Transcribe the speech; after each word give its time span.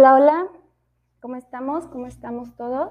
Hola, 0.00 0.14
hola, 0.14 0.48
¿cómo 1.20 1.36
estamos? 1.36 1.86
¿Cómo 1.88 2.06
estamos 2.06 2.56
todos? 2.56 2.90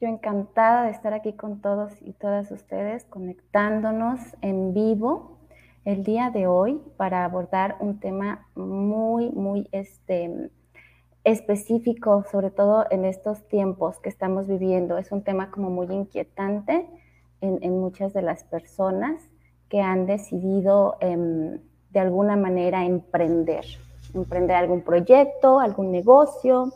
Yo 0.00 0.06
encantada 0.06 0.84
de 0.84 0.92
estar 0.92 1.12
aquí 1.12 1.32
con 1.32 1.60
todos 1.60 2.00
y 2.00 2.12
todas 2.12 2.52
ustedes, 2.52 3.04
conectándonos 3.06 4.20
en 4.42 4.74
vivo 4.74 5.40
el 5.84 6.04
día 6.04 6.30
de 6.30 6.46
hoy 6.46 6.80
para 6.96 7.24
abordar 7.24 7.76
un 7.80 7.98
tema 7.98 8.46
muy, 8.54 9.30
muy 9.30 9.68
este, 9.72 10.52
específico, 11.24 12.24
sobre 12.30 12.52
todo 12.52 12.86
en 12.92 13.04
estos 13.04 13.48
tiempos 13.48 13.98
que 13.98 14.08
estamos 14.08 14.46
viviendo. 14.46 14.98
Es 14.98 15.10
un 15.10 15.24
tema 15.24 15.50
como 15.50 15.70
muy 15.70 15.88
inquietante 15.92 16.88
en, 17.40 17.80
muchas 17.80 18.12
de 18.12 18.22
las 18.22 18.44
personas 18.44 19.20
que 19.68 19.80
han 19.80 20.06
decidido... 20.06 20.96
Em, 21.00 21.58
de 21.94 22.00
alguna 22.00 22.36
manera 22.36 22.84
emprender, 22.84 23.64
emprender 24.14 24.56
algún 24.56 24.82
proyecto, 24.82 25.60
algún 25.60 25.92
negocio, 25.92 26.72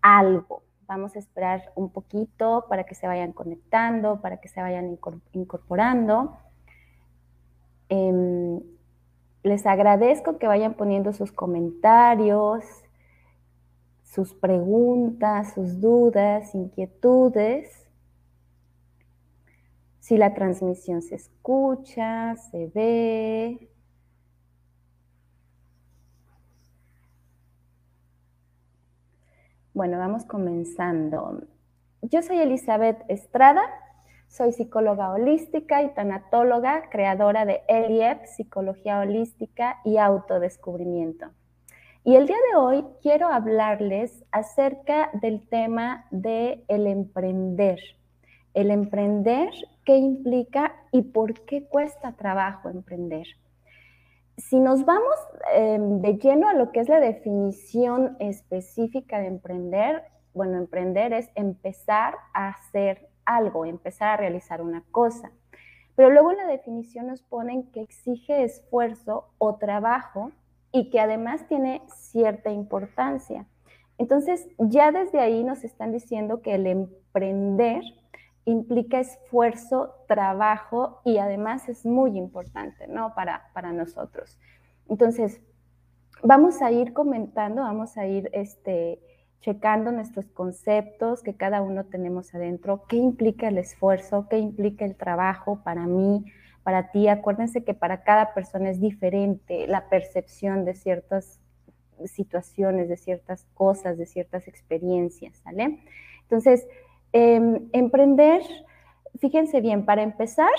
algo. 0.00 0.62
Vamos 0.86 1.14
a 1.14 1.18
esperar 1.18 1.70
un 1.74 1.90
poquito 1.90 2.64
para 2.66 2.84
que 2.84 2.94
se 2.94 3.06
vayan 3.06 3.32
conectando, 3.32 4.22
para 4.22 4.38
que 4.38 4.48
se 4.48 4.62
vayan 4.62 4.98
incorporando. 5.32 6.38
Em, 7.90 8.60
les 9.42 9.66
agradezco 9.66 10.38
que 10.38 10.46
vayan 10.46 10.72
poniendo 10.72 11.12
sus 11.12 11.30
comentarios, 11.30 12.64
sus 14.02 14.32
preguntas, 14.32 15.52
sus 15.52 15.78
dudas, 15.78 16.54
inquietudes 16.54 17.87
si 20.08 20.16
la 20.16 20.32
transmisión 20.32 21.02
se 21.02 21.16
escucha, 21.16 22.34
se 22.50 22.68
ve. 22.68 23.68
Bueno, 29.74 29.98
vamos 29.98 30.24
comenzando. 30.24 31.42
Yo 32.00 32.22
soy 32.22 32.38
Elizabeth 32.38 33.04
Estrada, 33.08 33.60
soy 34.28 34.52
psicóloga 34.52 35.10
holística 35.10 35.82
y 35.82 35.92
tanatóloga, 35.92 36.88
creadora 36.88 37.44
de 37.44 37.60
ELIEP, 37.68 38.24
Psicología 38.24 39.00
Holística 39.00 39.78
y 39.84 39.98
Autodescubrimiento. 39.98 41.26
Y 42.02 42.16
el 42.16 42.26
día 42.26 42.38
de 42.50 42.56
hoy 42.56 42.84
quiero 43.02 43.28
hablarles 43.28 44.24
acerca 44.30 45.10
del 45.20 45.46
tema 45.46 46.06
de 46.10 46.64
el 46.68 46.86
emprender. 46.86 47.78
El 48.54 48.70
emprender 48.70 49.50
qué 49.88 49.96
implica 49.96 50.76
y 50.92 51.00
por 51.00 51.32
qué 51.46 51.66
cuesta 51.66 52.12
trabajo 52.12 52.68
emprender. 52.68 53.26
Si 54.36 54.60
nos 54.60 54.84
vamos 54.84 55.16
em, 55.54 56.02
de 56.02 56.18
lleno 56.18 56.46
a 56.46 56.52
lo 56.52 56.72
que 56.72 56.80
es 56.80 56.90
la 56.90 57.00
definición 57.00 58.14
específica 58.20 59.18
de 59.18 59.28
emprender, 59.28 60.02
bueno, 60.34 60.58
emprender 60.58 61.14
es 61.14 61.30
empezar 61.36 62.16
a 62.34 62.50
hacer 62.50 63.08
algo, 63.24 63.64
empezar 63.64 64.10
a 64.10 64.16
realizar 64.18 64.60
una 64.60 64.84
cosa. 64.90 65.32
Pero 65.96 66.10
luego 66.10 66.34
la 66.34 66.46
definición 66.46 67.06
nos 67.06 67.22
ponen 67.22 67.72
que 67.72 67.80
exige 67.80 68.42
esfuerzo 68.42 69.30
o 69.38 69.56
trabajo 69.56 70.32
y 70.70 70.90
que 70.90 71.00
además 71.00 71.48
tiene 71.48 71.80
cierta 71.96 72.50
importancia. 72.50 73.46
Entonces, 73.96 74.46
ya 74.58 74.92
desde 74.92 75.18
ahí 75.18 75.44
nos 75.44 75.64
están 75.64 75.92
diciendo 75.92 76.42
que 76.42 76.56
el 76.56 76.66
emprender 76.66 77.82
implica 78.50 79.00
esfuerzo, 79.00 79.94
trabajo 80.06 81.00
y 81.04 81.18
además 81.18 81.68
es 81.68 81.84
muy 81.84 82.16
importante, 82.16 82.86
¿no? 82.88 83.14
Para, 83.14 83.50
para 83.52 83.72
nosotros. 83.72 84.38
Entonces, 84.88 85.40
vamos 86.22 86.62
a 86.62 86.70
ir 86.70 86.92
comentando, 86.92 87.62
vamos 87.62 87.96
a 87.96 88.06
ir 88.06 88.30
este, 88.32 89.00
checando 89.40 89.92
nuestros 89.92 90.26
conceptos 90.30 91.22
que 91.22 91.34
cada 91.34 91.62
uno 91.62 91.84
tenemos 91.84 92.34
adentro, 92.34 92.84
qué 92.88 92.96
implica 92.96 93.48
el 93.48 93.58
esfuerzo, 93.58 94.26
qué 94.28 94.38
implica 94.38 94.84
el 94.84 94.96
trabajo 94.96 95.60
para 95.62 95.86
mí, 95.86 96.24
para 96.62 96.90
ti. 96.90 97.08
Acuérdense 97.08 97.64
que 97.64 97.74
para 97.74 98.02
cada 98.02 98.34
persona 98.34 98.70
es 98.70 98.80
diferente 98.80 99.66
la 99.66 99.88
percepción 99.88 100.64
de 100.64 100.74
ciertas 100.74 101.40
situaciones, 102.06 102.88
de 102.88 102.96
ciertas 102.96 103.46
cosas, 103.54 103.98
de 103.98 104.06
ciertas 104.06 104.48
experiencias, 104.48 105.36
¿sale? 105.38 105.80
Entonces, 106.22 106.66
Em, 107.12 107.68
emprender, 107.72 108.42
fíjense 109.18 109.60
bien, 109.60 109.84
para 109.84 110.02
empezar, 110.02 110.52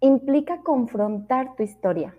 implica 0.00 0.62
confrontar 0.62 1.54
tu 1.56 1.62
historia. 1.62 2.16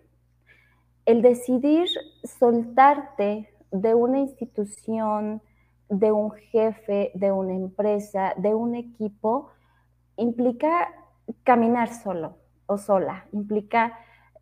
El 1.05 1.21
decidir 1.21 1.89
soltarte 2.23 3.49
de 3.71 3.95
una 3.95 4.19
institución, 4.19 5.41
de 5.89 6.11
un 6.11 6.31
jefe, 6.31 7.11
de 7.15 7.31
una 7.31 7.53
empresa, 7.53 8.33
de 8.37 8.53
un 8.53 8.75
equipo, 8.75 9.49
implica 10.15 10.89
caminar 11.43 11.93
solo 11.93 12.37
o 12.65 12.77
sola, 12.77 13.25
implica 13.33 13.97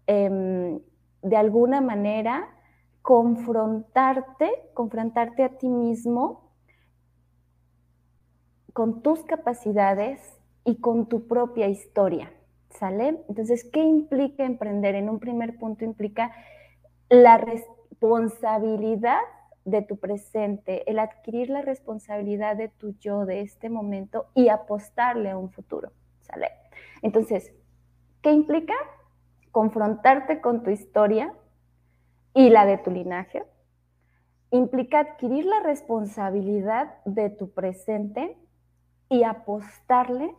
em, 0.06 0.80
de 1.24 1.36
alguna 1.36 1.81
manera 1.81 2.50
confrontarte, 3.01 4.51
confrontarte 4.74 5.44
a 5.44 5.50
ti 5.57 5.68
mismo 5.68 6.49
con 8.74 9.02
tus 9.02 9.24
capacidades 9.24 10.19
y 10.66 10.78
con 10.78 11.07
tu 11.07 11.28
propia 11.28 11.68
historia, 11.68 12.31
¿sale? 12.69 13.22
Entonces, 13.28 13.63
¿qué 13.63 13.81
implica 13.81 14.46
emprender? 14.46 14.96
En 14.96 15.09
un 15.09 15.19
primer 15.19 15.57
punto 15.57 15.85
implica 15.85 16.31
la 17.09 17.38
responsabilidad 17.38 19.19
de 19.66 19.81
tu 19.81 19.97
presente, 19.97 20.90
el 20.90 21.00
adquirir 21.00 21.50
la 21.50 21.62
responsabilidad 21.62 22.56
de 22.56 22.69
tu 22.69 22.94
yo 23.00 23.25
de 23.25 23.41
este 23.41 23.69
momento 23.69 24.28
y 24.34 24.50
apostarle 24.50 25.31
a 25.31 25.38
un 25.38 25.51
futuro, 25.51 25.91
¿sale? 26.22 26.50
Entonces, 27.01 27.53
¿qué 28.22 28.31
implica? 28.31 28.74
Confrontarte 29.51 30.41
con 30.41 30.63
tu 30.63 30.69
historia 30.69 31.34
y 32.34 32.50
la 32.50 32.66
de 32.66 32.78
tu 32.78 32.91
linaje. 32.91 33.44
Implica 34.51 35.00
adquirir 35.00 35.46
la 35.46 35.59
responsabilidad 35.62 36.96
de 37.06 37.30
tu 37.30 37.51
presente 37.51 38.38
y 39.09 39.24
apostarle 39.24 40.34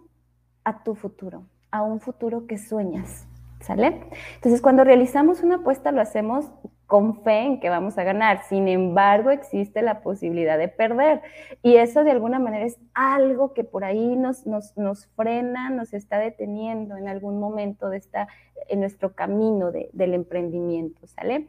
a 0.64 0.82
tu 0.82 0.94
futuro, 0.94 1.44
a 1.70 1.82
un 1.82 2.00
futuro 2.00 2.47
que 2.47 2.58
sueñas, 2.58 3.26
¿sale? 3.60 4.08
Entonces, 4.36 4.62
cuando 4.62 4.84
realizamos 4.84 5.42
una 5.42 5.56
apuesta 5.56 5.92
lo 5.92 6.00
hacemos 6.00 6.47
con 6.91 7.22
fe 7.22 7.42
en 7.42 7.60
que 7.60 7.70
vamos 7.70 7.97
a 7.98 8.03
ganar. 8.03 8.42
Sin 8.48 8.66
embargo, 8.66 9.30
existe 9.30 9.80
la 9.80 10.03
posibilidad 10.03 10.59
de 10.59 10.66
perder. 10.66 11.22
Y 11.62 11.76
eso 11.76 12.03
de 12.03 12.10
alguna 12.10 12.41
manera 12.41 12.66
es 12.66 12.78
algo 12.94 13.54
que 13.54 13.62
por 13.62 13.84
ahí 13.84 14.16
nos, 14.16 14.44
nos, 14.44 14.76
nos 14.76 15.06
frena, 15.14 15.70
nos 15.70 15.94
está 15.94 16.19
deteniendo 16.19 16.97
en 16.97 17.06
algún 17.06 17.38
momento 17.38 17.91
de 17.91 17.98
esta, 17.98 18.26
en 18.69 18.80
nuestro 18.80 19.14
camino 19.14 19.70
del 19.70 20.14
emprendimiento, 20.14 21.06
¿sale? 21.06 21.48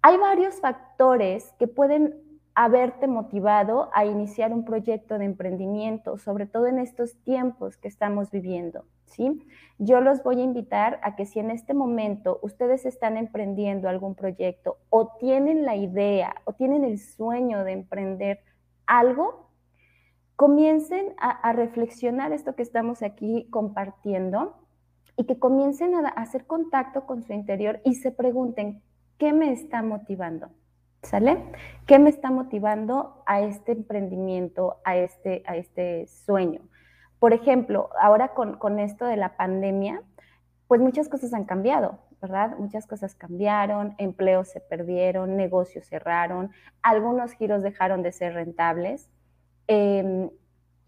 Hay 0.00 0.16
varios 0.16 0.60
factores 0.60 1.52
que 1.58 1.66
pueden 1.66 2.14
haberte 2.60 3.06
motivado 3.06 3.88
a 3.94 4.04
iniciar 4.04 4.52
un 4.52 4.64
proyecto 4.64 5.16
de 5.16 5.26
emprendimiento, 5.26 6.18
sobre 6.18 6.44
todo 6.44 6.66
en 6.66 6.80
estos 6.80 7.14
tiempos 7.22 7.76
que 7.76 7.86
estamos 7.86 8.32
viviendo, 8.32 8.84
¿sí? 9.04 9.46
Yo 9.78 10.00
los 10.00 10.24
voy 10.24 10.40
a 10.40 10.42
invitar 10.42 10.98
a 11.04 11.14
que 11.14 11.24
si 11.24 11.38
en 11.38 11.52
este 11.52 11.72
momento 11.72 12.40
ustedes 12.42 12.84
están 12.84 13.16
emprendiendo 13.16 13.88
algún 13.88 14.16
proyecto 14.16 14.78
o 14.90 15.12
tienen 15.20 15.64
la 15.64 15.76
idea 15.76 16.34
o 16.46 16.52
tienen 16.52 16.82
el 16.82 16.98
sueño 16.98 17.62
de 17.62 17.70
emprender 17.70 18.40
algo, 18.86 19.52
comiencen 20.34 21.14
a, 21.18 21.52
reflexionar 21.52 22.32
esto 22.32 22.56
que 22.56 22.64
estamos 22.64 23.04
aquí 23.04 23.46
compartiendo 23.50 24.56
y 25.16 25.26
que 25.26 25.38
comiencen 25.38 25.94
a 25.94 26.08
hacer 26.08 26.44
contacto 26.44 27.06
con 27.06 27.22
su 27.22 27.32
interior 27.32 27.80
y 27.84 27.94
se 27.94 28.10
pregunten, 28.10 28.82
¿qué 29.16 29.32
me 29.32 29.52
está 29.52 29.80
motivando? 29.82 30.50
¿Sale? 31.02 31.42
¿Qué 31.86 31.98
me 31.98 32.10
está 32.10 32.30
motivando 32.30 33.22
a 33.24 33.40
este 33.40 33.72
emprendimiento, 33.72 34.78
a 34.84 34.96
este, 34.96 35.42
a 35.46 35.56
este 35.56 36.06
sueño? 36.06 36.60
Por 37.18 37.32
ejemplo, 37.32 37.90
ahora 38.00 38.34
con, 38.34 38.78
esto 38.78 39.04
de 39.04 39.16
la 39.16 39.36
pandemia, 39.36 40.02
pues 40.66 40.80
muchas 40.80 41.08
cosas 41.08 41.32
han 41.34 41.44
cambiado, 41.44 41.98
¿verdad? 42.20 42.56
Muchas 42.58 42.86
cosas 42.86 43.14
cambiaron, 43.14 43.94
empleos 43.98 44.48
se 44.48 44.60
perdieron, 44.60 45.36
negocios 45.36 45.86
cerraron, 45.86 46.50
algunos 46.82 47.32
giros 47.32 47.62
dejaron 47.62 48.02
de 48.02 48.12
ser 48.12 48.34
rentables. 48.34 49.08
Em, 49.66 50.30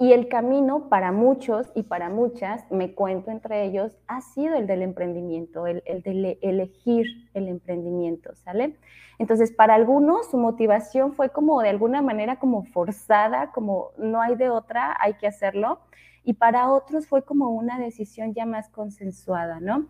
y 0.00 0.14
el 0.14 0.28
camino 0.28 0.88
para 0.88 1.12
muchos 1.12 1.70
y 1.74 1.82
para 1.82 2.08
muchas, 2.08 2.64
me 2.70 2.94
cuento 2.94 3.30
entre 3.30 3.66
ellos, 3.66 3.98
ha 4.06 4.22
sido 4.22 4.56
el 4.56 4.66
del 4.66 4.80
emprendimiento, 4.80 5.66
el, 5.66 5.82
de 5.84 6.38
elegir 6.40 7.04
el 7.34 7.48
emprendimiento, 7.48 8.34
¿sale? 8.34 8.78
Entonces, 9.18 9.52
para 9.52 9.74
algunos 9.74 10.30
su 10.30 10.38
motivación 10.38 11.12
fue 11.12 11.28
como 11.28 11.60
de 11.60 11.68
alguna 11.68 12.00
manera 12.00 12.38
como 12.38 12.64
forzada, 12.64 13.52
como 13.52 13.90
no 13.98 14.22
hay 14.22 14.36
de 14.36 14.48
otra, 14.48 14.96
hay 14.98 15.14
que 15.18 15.26
hacerlo. 15.26 15.80
Y 16.24 16.32
para 16.32 16.72
otros 16.72 17.06
fue 17.06 17.22
como 17.22 17.50
una 17.50 17.78
decisión 17.78 18.32
ya 18.32 18.46
más 18.46 18.70
consensuada, 18.70 19.60
¿no? 19.60 19.86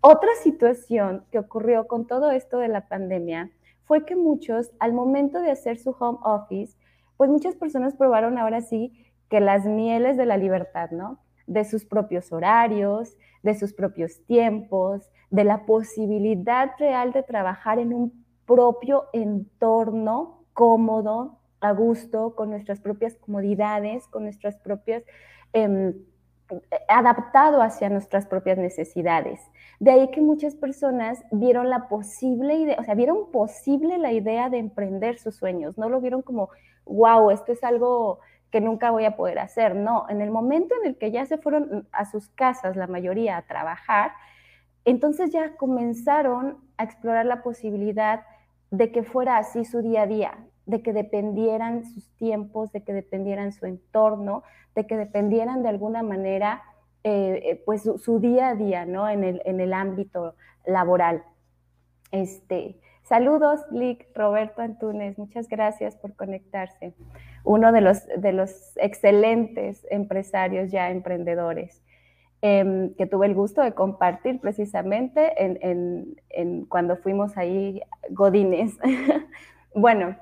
Otra 0.00 0.30
situación 0.40 1.24
que 1.32 1.40
ocurrió 1.40 1.88
con 1.88 2.06
todo 2.06 2.30
esto 2.30 2.58
de 2.58 2.68
la 2.68 2.86
pandemia 2.86 3.50
fue 3.86 4.04
que 4.04 4.14
muchos, 4.14 4.70
al 4.78 4.92
momento 4.92 5.40
de 5.40 5.50
hacer 5.50 5.80
su 5.80 5.96
home 5.98 6.18
office, 6.22 6.78
pues 7.16 7.28
muchas 7.28 7.56
personas 7.56 7.96
probaron 7.96 8.38
ahora 8.38 8.60
sí 8.60 8.92
que 9.28 9.40
las 9.40 9.64
mieles 9.64 10.16
de 10.16 10.26
la 10.26 10.36
libertad, 10.36 10.90
¿no? 10.90 11.18
De 11.46 11.64
sus 11.64 11.84
propios 11.84 12.32
horarios, 12.32 13.16
de 13.42 13.54
sus 13.54 13.72
propios 13.72 14.24
tiempos, 14.26 15.10
de 15.30 15.44
la 15.44 15.66
posibilidad 15.66 16.70
real 16.78 17.12
de 17.12 17.22
trabajar 17.22 17.78
en 17.78 17.92
un 17.92 18.24
propio 18.46 19.04
entorno 19.12 20.44
cómodo, 20.54 21.38
a 21.60 21.72
gusto, 21.72 22.34
con 22.34 22.50
nuestras 22.50 22.80
propias 22.80 23.16
comodidades, 23.16 24.06
con 24.08 24.22
nuestras 24.22 24.56
propias, 24.58 25.02
em, 25.52 25.94
adaptado 26.88 27.60
hacia 27.62 27.90
nuestras 27.90 28.26
propias 28.26 28.58
necesidades. 28.58 29.40
De 29.80 29.90
ahí 29.90 30.10
que 30.10 30.20
muchas 30.20 30.54
personas 30.54 31.22
vieron 31.30 31.68
la 31.68 31.88
posible 31.88 32.54
idea, 32.54 32.76
o 32.80 32.84
sea, 32.84 32.94
vieron 32.94 33.30
posible 33.30 33.98
la 33.98 34.12
idea 34.12 34.48
de 34.48 34.58
emprender 34.58 35.18
sus 35.18 35.36
sueños, 35.36 35.76
no 35.76 35.88
lo 35.88 36.00
vieron 36.00 36.22
como, 36.22 36.48
wow, 36.86 37.30
esto 37.30 37.52
es 37.52 37.62
algo 37.62 38.20
que 38.50 38.60
nunca 38.60 38.90
voy 38.90 39.04
a 39.04 39.16
poder 39.16 39.38
hacer. 39.38 39.74
No, 39.74 40.06
en 40.08 40.20
el 40.20 40.30
momento 40.30 40.74
en 40.80 40.88
el 40.88 40.98
que 40.98 41.10
ya 41.10 41.26
se 41.26 41.38
fueron 41.38 41.88
a 41.92 42.04
sus 42.04 42.28
casas, 42.30 42.76
la 42.76 42.86
mayoría, 42.86 43.36
a 43.36 43.42
trabajar, 43.42 44.12
entonces 44.84 45.30
ya 45.32 45.56
comenzaron 45.56 46.58
a 46.76 46.84
explorar 46.84 47.26
la 47.26 47.42
posibilidad 47.42 48.22
de 48.70 48.90
que 48.90 49.02
fuera 49.02 49.36
así 49.38 49.64
su 49.64 49.82
día 49.82 50.02
a 50.02 50.06
día, 50.06 50.38
de 50.66 50.82
que 50.82 50.92
dependieran 50.92 51.84
sus 51.84 52.08
tiempos, 52.16 52.72
de 52.72 52.82
que 52.82 52.92
dependieran 52.92 53.52
su 53.52 53.66
entorno, 53.66 54.42
de 54.74 54.86
que 54.86 54.96
dependieran 54.96 55.62
de 55.62 55.68
alguna 55.68 56.02
manera 56.02 56.62
eh, 57.04 57.40
eh, 57.44 57.62
pues 57.64 57.82
su, 57.82 58.18
día 58.18 58.48
a 58.48 58.54
día, 58.54 58.84
¿no? 58.84 59.08
En 59.08 59.24
el, 59.24 59.42
en 59.44 59.60
el 59.60 59.72
ámbito 59.72 60.34
laboral. 60.66 61.22
Este, 62.10 62.78
saludos, 63.08 63.60
Lick, 63.70 64.06
Roberto 64.14 64.62
Antunes, 64.62 65.18
muchas 65.18 65.48
gracias 65.48 65.96
por 65.96 66.14
conectarse. 66.14 66.94
Uno 67.44 67.72
de 67.72 67.80
los, 67.80 68.06
de 68.06 68.32
los 68.32 68.76
excelentes 68.76 69.86
empresarios 69.90 70.70
ya 70.70 70.90
emprendedores. 70.90 71.82
Em, 72.40 72.94
que 72.94 73.06
tuve 73.06 73.26
el 73.26 73.34
gusto 73.34 73.62
de 73.62 73.72
compartir 73.72 74.38
precisamente 74.38 75.44
en, 75.44 76.16
en 76.30 76.66
cuando 76.66 76.96
fuimos 76.96 77.36
ahí 77.36 77.82
Godines. 78.10 78.78
bueno, 79.74 80.14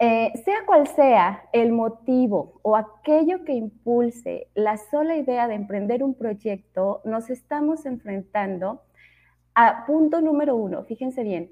eh, 0.00 0.30
sea 0.44 0.64
cual 0.64 0.86
sea 0.86 1.42
el 1.52 1.72
motivo 1.72 2.60
o 2.62 2.76
aquello 2.76 3.44
que 3.44 3.52
impulse 3.52 4.46
la 4.54 4.76
sola 4.76 5.16
idea 5.16 5.48
de 5.48 5.56
emprender 5.56 6.04
un 6.04 6.14
proyecto, 6.14 7.00
nos 7.04 7.30
estamos 7.30 7.84
enfrentando 7.84 8.82
a 9.56 9.86
punto 9.86 10.20
número 10.20 10.54
uno, 10.54 10.84
fíjense 10.84 11.24
bien, 11.24 11.50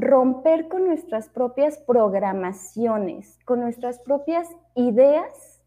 romper 0.00 0.68
con 0.68 0.86
nuestras 0.86 1.28
propias 1.28 1.78
programaciones, 1.78 3.38
con 3.44 3.60
nuestras 3.60 3.98
propias 3.98 4.48
ideas, 4.76 5.62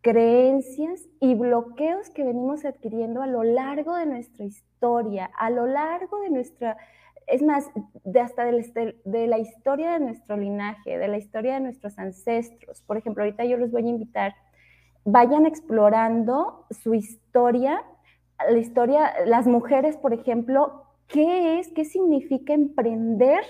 creencias 0.00 1.02
y 1.20 1.34
bloqueos 1.34 2.08
que 2.10 2.24
venimos 2.24 2.64
adquiriendo 2.64 3.20
a 3.20 3.26
lo 3.26 3.42
largo 3.42 3.94
de 3.96 4.06
nuestra 4.06 4.46
historia, 4.46 5.30
a 5.36 5.50
lo 5.50 5.66
largo 5.66 6.20
de 6.20 6.30
nuestra 6.30 6.78
es 7.26 7.42
más, 7.42 7.70
hasta 8.18 8.46
de, 8.46 9.26
la 9.26 9.38
historia 9.38 9.92
de 9.92 10.00
nuestro 10.00 10.38
linaje, 10.38 10.96
de 10.96 11.08
la 11.08 11.18
historia 11.18 11.54
de 11.54 11.60
nuestros 11.60 11.98
ancestros. 11.98 12.80
Por 12.80 12.96
ejemplo, 12.96 13.22
ahorita 13.22 13.44
yo 13.44 13.58
les 13.58 13.70
voy 13.70 13.84
a 13.84 13.90
invitar, 13.90 14.34
vayan 15.04 15.44
explorando 15.44 16.64
su 16.70 16.94
historia, 16.94 17.82
la 18.48 18.56
historia, 18.56 19.12
las 19.26 19.46
mujeres, 19.46 19.98
por 19.98 20.14
ejemplo, 20.14 20.87
qué 21.08 21.58
es, 21.58 21.68
qué 21.72 21.84
significa 21.84 22.52
emprender 22.52 23.42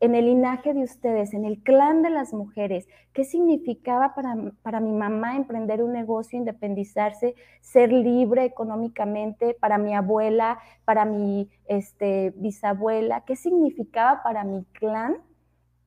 en 0.00 0.16
el 0.16 0.26
linaje 0.26 0.74
de 0.74 0.82
ustedes, 0.82 1.32
en 1.32 1.44
el 1.44 1.62
clan 1.62 2.02
de 2.02 2.10
las 2.10 2.32
mujeres, 2.32 2.88
qué 3.12 3.22
significaba 3.22 4.14
para, 4.16 4.34
para, 4.62 4.80
mi 4.80 4.90
mamá 4.90 5.36
emprender 5.36 5.80
un 5.80 5.92
negocio, 5.92 6.36
independizarse, 6.36 7.36
ser 7.60 7.92
libre 7.92 8.44
económicamente, 8.44 9.54
para 9.54 9.78
mi 9.78 9.94
abuela, 9.94 10.58
para 10.84 11.04
mi 11.04 11.48
este, 11.66 12.32
bisabuela, 12.36 13.24
qué 13.24 13.36
significaba 13.36 14.24
para 14.24 14.42
mi 14.42 14.64
clan 14.72 15.18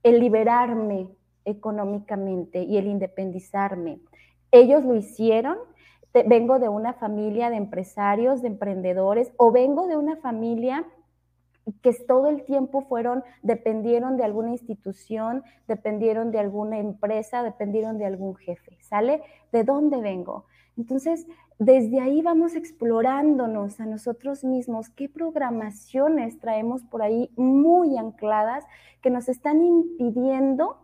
el 0.03 0.21
liberarme 0.21 1.09
económicamente 1.43 2.63
y 2.63 2.77
el 2.77 2.87
independizarme. 2.87 3.99
Ellos 4.51 4.85
lo 4.85 4.95
hicieron, 4.95 5.57
vengo 6.25 6.59
de 6.59 6.69
una 6.69 6.93
familia 6.93 7.49
de 7.49 7.57
empresarios, 7.57 8.41
de 8.41 8.47
emprendedores, 8.47 9.33
o 9.35 9.51
vengo 9.51 9.87
de 9.87 9.97
una 9.97 10.15
familia 10.17 10.85
que 11.81 11.93
todo 12.07 12.27
el 12.27 12.43
tiempo 12.43 12.81
fueron, 12.81 13.23
dependieron 13.41 14.17
de 14.17 14.23
alguna 14.23 14.51
institución, 14.51 15.43
dependieron 15.67 16.31
de 16.31 16.39
alguna 16.39 16.77
empresa, 16.79 17.43
dependieron 17.43 17.97
de 17.97 18.05
algún 18.05 18.35
jefe, 18.35 18.77
¿sale? 18.81 19.21
¿De 19.51 19.63
dónde 19.63 19.97
vengo? 19.97 20.45
Entonces, 20.77 21.25
desde 21.57 22.01
ahí 22.01 22.21
vamos 22.21 22.55
explorándonos 22.55 23.79
a 23.79 23.85
nosotros 23.85 24.43
mismos, 24.43 24.89
qué 24.89 25.07
programaciones 25.07 26.39
traemos 26.39 26.83
por 26.83 27.01
ahí 27.01 27.31
muy 27.35 27.97
ancladas 27.97 28.65
que 29.01 29.09
nos 29.09 29.29
están 29.29 29.63
impidiendo, 29.63 30.77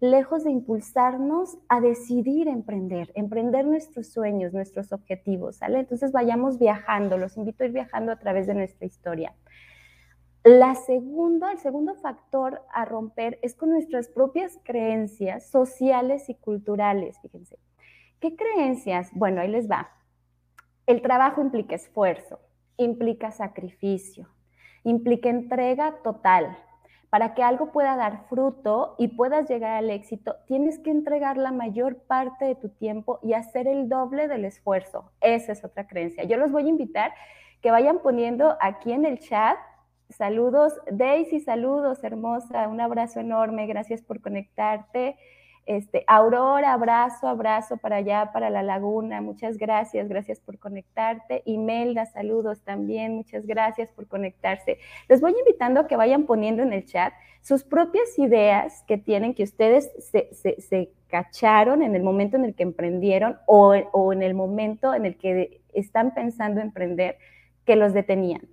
lejos 0.00 0.44
de 0.44 0.50
impulsarnos 0.50 1.58
a 1.68 1.80
decidir 1.80 2.48
emprender, 2.48 3.12
emprender 3.14 3.64
nuestros 3.64 4.08
sueños, 4.08 4.52
nuestros 4.52 4.92
objetivos, 4.92 5.56
¿sale? 5.56 5.78
Entonces 5.78 6.10
vayamos 6.12 6.58
viajando, 6.58 7.18
los 7.18 7.36
invito 7.36 7.62
a 7.62 7.66
ir 7.66 7.72
viajando 7.72 8.10
a 8.12 8.16
través 8.16 8.46
de 8.46 8.54
nuestra 8.54 8.86
historia. 8.86 9.34
La 10.44 10.74
segunda, 10.74 11.52
el 11.52 11.58
segundo 11.58 11.94
factor 11.94 12.62
a 12.72 12.84
romper 12.84 13.38
es 13.42 13.54
con 13.54 13.70
nuestras 13.70 14.08
propias 14.08 14.58
creencias 14.64 15.48
sociales 15.48 16.28
y 16.28 16.34
culturales, 16.34 17.20
fíjense. 17.20 17.60
¿Qué 18.18 18.34
creencias? 18.34 19.10
Bueno, 19.12 19.40
ahí 19.40 19.48
les 19.48 19.70
va. 19.70 19.90
El 20.86 21.00
trabajo 21.00 21.40
implica 21.40 21.76
esfuerzo, 21.76 22.40
implica 22.76 23.30
sacrificio, 23.30 24.30
implica 24.82 25.28
entrega 25.28 26.02
total. 26.02 26.58
Para 27.08 27.34
que 27.34 27.44
algo 27.44 27.70
pueda 27.70 27.94
dar 27.94 28.26
fruto 28.28 28.96
y 28.98 29.08
puedas 29.08 29.48
llegar 29.48 29.76
al 29.76 29.90
éxito, 29.90 30.34
tienes 30.48 30.80
que 30.80 30.90
entregar 30.90 31.36
la 31.36 31.52
mayor 31.52 31.98
parte 31.98 32.46
de 32.46 32.56
tu 32.56 32.68
tiempo 32.68 33.20
y 33.22 33.34
hacer 33.34 33.68
el 33.68 33.88
doble 33.88 34.26
del 34.26 34.44
esfuerzo. 34.44 35.12
Esa 35.20 35.52
es 35.52 35.64
otra 35.64 35.86
creencia. 35.86 36.24
Yo 36.24 36.36
los 36.36 36.50
voy 36.50 36.64
a 36.64 36.70
invitar 36.70 37.12
que 37.60 37.70
vayan 37.70 38.00
poniendo 38.00 38.56
aquí 38.60 38.90
en 38.92 39.04
el 39.04 39.20
chat 39.20 39.56
Saludos, 40.12 40.74
Daisy, 40.90 41.40
saludos, 41.40 42.04
hermosa, 42.04 42.68
un 42.68 42.80
abrazo 42.80 43.20
enorme, 43.20 43.66
gracias 43.66 44.02
por 44.02 44.20
conectarte. 44.20 45.16
Este, 45.64 46.04
Aurora, 46.08 46.72
abrazo, 46.72 47.28
abrazo 47.28 47.76
para 47.76 47.96
allá, 47.96 48.30
para 48.32 48.50
la 48.50 48.62
laguna, 48.62 49.20
muchas 49.20 49.58
gracias, 49.58 50.08
gracias 50.08 50.40
por 50.40 50.58
conectarte. 50.58 51.42
Imelda, 51.46 52.04
saludos 52.06 52.62
también, 52.62 53.14
muchas 53.14 53.46
gracias 53.46 53.88
por 53.90 54.06
conectarse. 54.06 54.78
Les 55.08 55.20
voy 55.20 55.34
invitando 55.38 55.80
a 55.80 55.86
que 55.86 55.96
vayan 55.96 56.26
poniendo 56.26 56.62
en 56.62 56.72
el 56.72 56.84
chat 56.84 57.14
sus 57.40 57.64
propias 57.64 58.18
ideas 58.18 58.84
que 58.86 58.98
tienen, 58.98 59.34
que 59.34 59.44
ustedes 59.44 59.90
se, 60.00 60.92
cacharon 61.06 61.82
en 61.82 61.94
el 61.94 62.02
momento 62.02 62.36
en 62.36 62.44
el 62.44 62.54
que 62.54 62.62
emprendieron 62.62 63.38
o, 63.46 63.74
o 63.92 64.12
en 64.12 64.22
el 64.22 64.34
momento 64.34 64.94
en 64.94 65.06
el 65.06 65.16
que 65.16 65.60
están 65.74 66.12
pensando 66.14 66.60
emprender, 66.60 67.18
que 67.64 67.76
los 67.76 67.92
detenían 67.92 68.48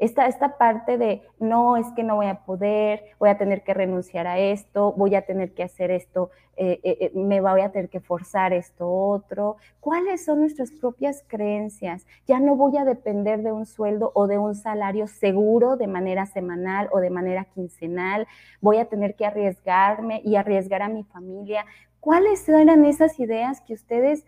esta, 0.00 0.26
esta 0.26 0.56
parte 0.56 0.96
de, 0.96 1.22
no, 1.38 1.76
es 1.76 1.86
que 1.94 2.02
no 2.02 2.16
voy 2.16 2.26
a 2.26 2.40
poder, 2.40 3.04
voy 3.18 3.28
a 3.28 3.36
tener 3.36 3.62
que 3.62 3.74
renunciar 3.74 4.26
a 4.26 4.38
esto, 4.38 4.94
voy 4.96 5.14
a 5.14 5.26
tener 5.26 5.52
que 5.52 5.62
hacer 5.62 5.90
esto, 5.90 6.30
eh, 6.56 6.80
eh, 6.82 6.96
eh, 7.00 7.10
me 7.14 7.42
voy 7.42 7.60
a 7.60 7.70
tener 7.70 7.90
que 7.90 8.00
forzar 8.00 8.54
esto 8.54 8.90
otro. 8.90 9.58
¿Cuáles 9.78 10.24
son 10.24 10.40
nuestras 10.40 10.70
propias 10.70 11.22
creencias? 11.26 12.06
Ya 12.26 12.40
no 12.40 12.56
voy 12.56 12.78
a 12.78 12.86
depender 12.86 13.42
de 13.42 13.52
un 13.52 13.66
sueldo 13.66 14.10
o 14.14 14.26
de 14.26 14.38
un 14.38 14.54
salario 14.54 15.06
seguro 15.06 15.76
de 15.76 15.86
manera 15.86 16.24
semanal 16.24 16.88
o 16.92 17.00
de 17.00 17.10
manera 17.10 17.44
quincenal, 17.44 18.26
voy 18.62 18.78
a 18.78 18.86
tener 18.86 19.16
que 19.16 19.26
arriesgarme 19.26 20.22
y 20.24 20.36
arriesgar 20.36 20.80
a 20.80 20.88
mi 20.88 21.04
familia. 21.04 21.66
¿Cuáles 22.00 22.48
eran 22.48 22.86
esas 22.86 23.20
ideas 23.20 23.60
que 23.60 23.74
ustedes 23.74 24.24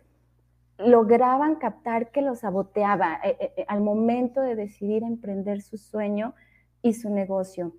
lograban 0.79 1.57
captar 1.57 2.11
que 2.11 2.23
lo 2.23 2.35
saboteaba 2.35 3.21
eh, 3.25 3.37
eh, 3.39 3.53
eh, 3.57 3.65
al 3.69 3.81
momento 3.81 4.41
de 4.41 4.57
decidir 4.57 5.03
emprender 5.03 5.61
su 5.63 5.77
sueño 5.77 6.35
y 6.83 6.95
su 6.95 7.11
negocio. 7.11 7.73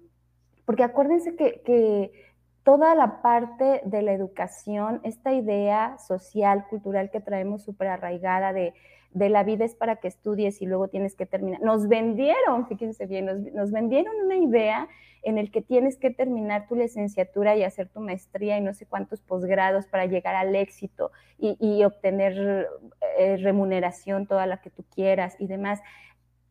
Porque 0.66 0.84
acuérdense 0.84 1.36
que, 1.36 1.62
que, 1.66 2.12
toda 2.64 2.96
la 2.96 3.22
parte 3.22 3.82
de 3.84 4.02
la 4.02 4.14
educación, 4.14 5.02
esta 5.04 5.34
idea 5.34 5.98
social, 5.98 6.66
cultural 6.70 7.12
que 7.12 7.20
traemos 7.20 7.64
súper 7.64 7.90
arraigada 7.90 8.54
de 8.54 8.74
de 9.14 9.30
la 9.30 9.44
vida 9.44 9.66
es 9.66 9.76
para 9.76 9.98
que 9.98 10.08
estudies 10.08 10.62
y 10.62 10.66
luego 10.66 10.88
tienes 10.88 11.16
que 11.16 11.26
terminar. 11.26 11.62
Nos 11.62 11.88
vendieron, 11.88 12.68
fíjense 12.68 13.06
bien, 13.06 13.26
nos, 13.54 13.72
vendieron 13.72 14.14
una 14.26 14.38
idea 14.38 14.88
en 15.22 15.38
el 15.38 15.52
que 15.52 15.62
tienes 15.62 15.98
que 15.98 16.10
terminar 16.10 16.68
tu 16.68 16.76
licenciatura 16.76 17.56
y 17.56 17.64
hacer 17.64 17.90
tu 17.90 18.02
maestría 18.02 18.58
y 18.58 18.62
no 18.62 18.74
sé 18.74 18.86
cuántos 18.86 19.22
posgrados 19.22 19.88
para 19.88 20.06
llegar 20.06 20.36
al 20.36 20.56
éxito 20.56 21.12
y, 21.38 21.84
obtener 21.84 22.68
eh, 23.18 23.38
remuneración 23.38 24.28
toda 24.28 24.46
la 24.48 24.62
que 24.62 24.70
tú 24.70 24.84
quieras 24.94 25.36
y 25.40 25.48
demás. 25.48 25.82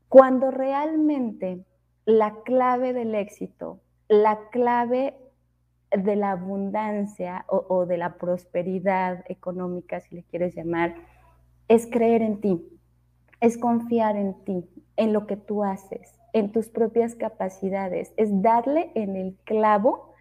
Cuando 0.08 0.50
realmente 0.50 1.64
la 2.04 2.42
clave 2.44 2.92
del 2.92 3.14
éxito, 3.14 3.80
la 4.08 4.38
clave 4.50 5.14
de 5.90 6.16
la 6.16 6.32
abundancia 6.32 7.44
o, 7.48 7.86
de 7.86 7.98
la 7.98 8.14
prosperidad 8.14 9.24
económica, 9.28 10.00
si 10.00 10.14
le 10.16 10.22
quieres 10.24 10.54
llamar, 10.54 10.94
es 11.72 11.86
creer 11.86 12.20
en 12.20 12.38
ti, 12.38 12.62
es 13.40 13.56
confiar 13.56 14.14
en 14.16 14.34
ti, 14.44 14.68
en 14.96 15.14
lo 15.14 15.26
que 15.26 15.38
tú 15.38 15.64
haces, 15.64 16.20
en 16.34 16.52
tus 16.52 16.68
propias 16.68 17.14
capacidades, 17.14 18.12
es 18.18 18.42
darle 18.42 18.90
en 18.94 19.16
el 19.16 19.38
clavo 19.44 20.12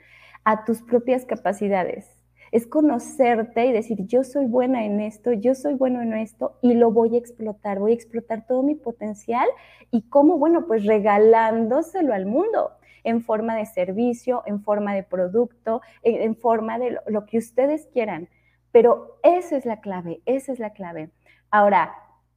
a 0.46 0.64
tus 0.64 0.82
propias 0.82 1.26
capacidades, 1.26 2.10
es 2.54 2.66
conocerte 2.66 3.66
y 3.66 3.74
decir, 3.74 4.08
yo 4.08 4.24
soy 4.24 4.46
buena 4.46 4.86
en 4.86 5.02
esto, 5.02 5.34
yo 5.34 5.54
soy 5.54 5.74
bueno 5.74 6.02
en 6.02 6.14
esto 6.14 6.58
y 6.62 6.74
lo 6.74 6.90
voy 6.90 7.16
a 7.16 7.20
explotar, 7.20 7.80
voy 7.80 7.92
a 7.92 7.96
explotar 7.96 8.48
todo 8.48 8.64
mi 8.64 8.76
potencial 8.76 9.50
y 9.92 10.04
cómo, 10.04 10.38
bueno, 10.38 10.68
pues 10.68 10.86
regalándoselo 10.86 12.14
al 12.14 12.28
mundo 12.28 12.72
en 13.04 13.24
forma 13.24 13.58
de 13.58 13.66
servicio, 13.66 14.44
en 14.46 14.64
forma 14.64 14.96
de 14.96 15.04
producto, 15.04 15.82
en, 16.02 16.34
forma 16.38 16.80
de 16.80 16.98
lo, 17.08 17.26
que 17.26 17.40
ustedes 17.40 17.90
quieran. 17.92 18.30
Pero 18.72 19.18
esa 19.22 19.58
es 19.58 19.66
la 19.66 19.82
clave, 19.82 20.22
esa 20.26 20.54
es 20.54 20.60
la 20.60 20.70
clave. 20.70 21.10
Ahora, 21.52 21.94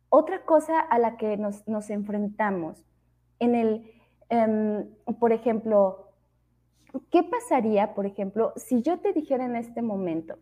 otra 0.08 0.44
cosa 0.44 0.80
a 0.80 0.98
la 0.98 1.16
que 1.16 1.36
nos, 1.36 1.90
enfrentamos, 1.90 2.84
en 3.38 3.54
el, 3.54 3.90
em, 4.28 4.88
por 5.18 5.32
ejemplo, 5.32 6.10
¿qué 7.10 7.22
pasaría, 7.22 7.94
por 7.94 8.06
ejemplo, 8.06 8.52
si 8.56 8.82
yo 8.82 8.98
te 8.98 9.12
dijera 9.12 9.44
en 9.44 9.56
este 9.56 9.82
momento, 9.82 10.38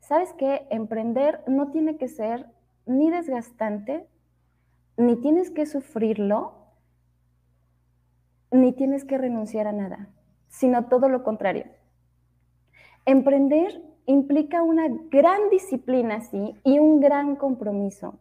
sabes 0.00 0.32
que 0.32 0.66
emprender 0.70 1.42
no 1.46 1.70
tiene 1.70 1.96
que 1.96 2.08
ser 2.08 2.46
ni 2.86 3.10
desgastante, 3.10 4.08
ni 4.96 5.16
tienes 5.16 5.50
que 5.50 5.66
sufrirlo, 5.66 6.54
ni 8.50 8.72
tienes 8.72 9.04
que 9.04 9.18
renunciar 9.18 9.68
a 9.68 9.72
nada, 9.72 10.08
sino 10.48 10.86
todo 10.86 11.08
lo 11.08 11.22
contrario. 11.22 11.66
Emprender 13.04 13.82
implica 14.08 14.62
una 14.64 14.88
gran 15.10 15.50
disciplina, 15.50 16.20
sí, 16.22 16.56
y 16.64 16.80
un 16.80 16.98
gran 16.98 17.36
compromiso, 17.36 18.18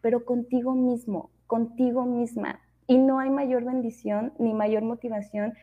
pero 0.00 0.24
contigo 0.24 0.74
mismo, 0.74 1.30
contigo 1.46 2.04
misma. 2.04 2.58
Y 2.88 2.98
no 2.98 3.20
hay 3.20 3.30
mayor 3.30 3.64
bendición 3.64 4.32
ni 4.38 4.52
mayor 4.52 4.82
motivación 4.82 5.54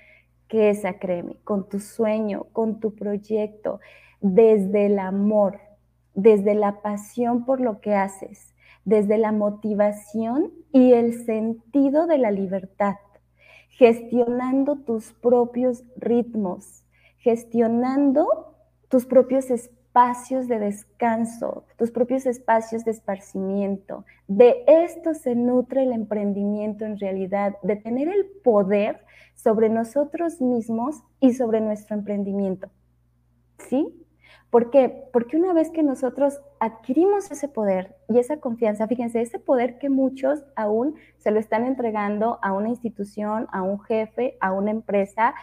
que 0.47 0.69
esa, 0.69 0.99
créeme, 0.99 1.35
con 1.43 1.67
tu 1.67 1.79
sueño, 1.79 2.45
con 2.53 2.79
tu 2.79 2.95
proyecto, 2.95 3.81
desde 4.21 4.85
el 4.85 4.99
amor, 4.99 5.59
desde 6.13 6.53
la 6.53 6.81
pasión 6.81 7.43
por 7.43 7.59
lo 7.59 7.81
que 7.81 7.95
haces, 7.95 8.53
desde 8.85 9.17
la 9.17 9.31
motivación 9.31 10.51
y 10.71 10.93
el 10.93 11.25
sentido 11.25 12.07
de 12.07 12.17
la 12.17 12.31
libertad 12.31 12.95
gestionando 13.73 14.75
tus 14.75 15.13
propios 15.13 15.83
ritmos, 15.97 16.83
gestionando 17.17 18.52
tus 18.93 19.07
propios 19.07 19.49
espacios 19.49 20.47
de 20.47 20.59
descanso, 20.59 21.65
tus 21.77 21.89
propios 21.89 22.27
espacios 22.27 22.85
de 22.85 22.91
esparcimiento. 22.91 24.05
De 24.27 24.63
esto 24.67 25.15
se 25.15 25.33
nutre 25.33 25.81
el 25.81 25.93
emprendimiento 25.93 26.85
en 26.85 26.99
realidad, 26.99 27.55
de 27.63 27.75
tener 27.75 28.07
el 28.07 28.27
poder 28.43 29.03
sobre 29.33 29.69
nosotros 29.69 30.41
mismos 30.41 31.01
y 31.19 31.33
sobre 31.33 31.59
nuestro 31.59 31.95
emprendimiento. 31.95 32.69
¿Sí? 33.67 33.99
¿Por 34.51 34.69
qué? 34.69 35.09
Porque 35.11 35.37
una 35.37 35.53
vez 35.53 35.71
que 35.71 35.81
nosotros 35.81 36.39
adquirimos 36.59 37.31
ese 37.31 37.47
poder 37.47 37.95
y 38.07 38.19
esa 38.19 38.37
confianza, 38.37 38.87
fíjense, 38.87 39.21
ese 39.21 39.39
poder 39.39 39.79
que 39.79 39.89
muchos 39.89 40.43
aún 40.55 40.97
se 41.17 41.31
lo 41.31 41.39
están 41.39 41.65
entregando 41.65 42.37
a 42.43 42.53
una 42.53 42.69
institución, 42.69 43.47
a 43.51 43.63
un 43.63 43.79
jefe, 43.79 44.37
a 44.39 44.51
una 44.51 44.69
empresa, 44.69 45.33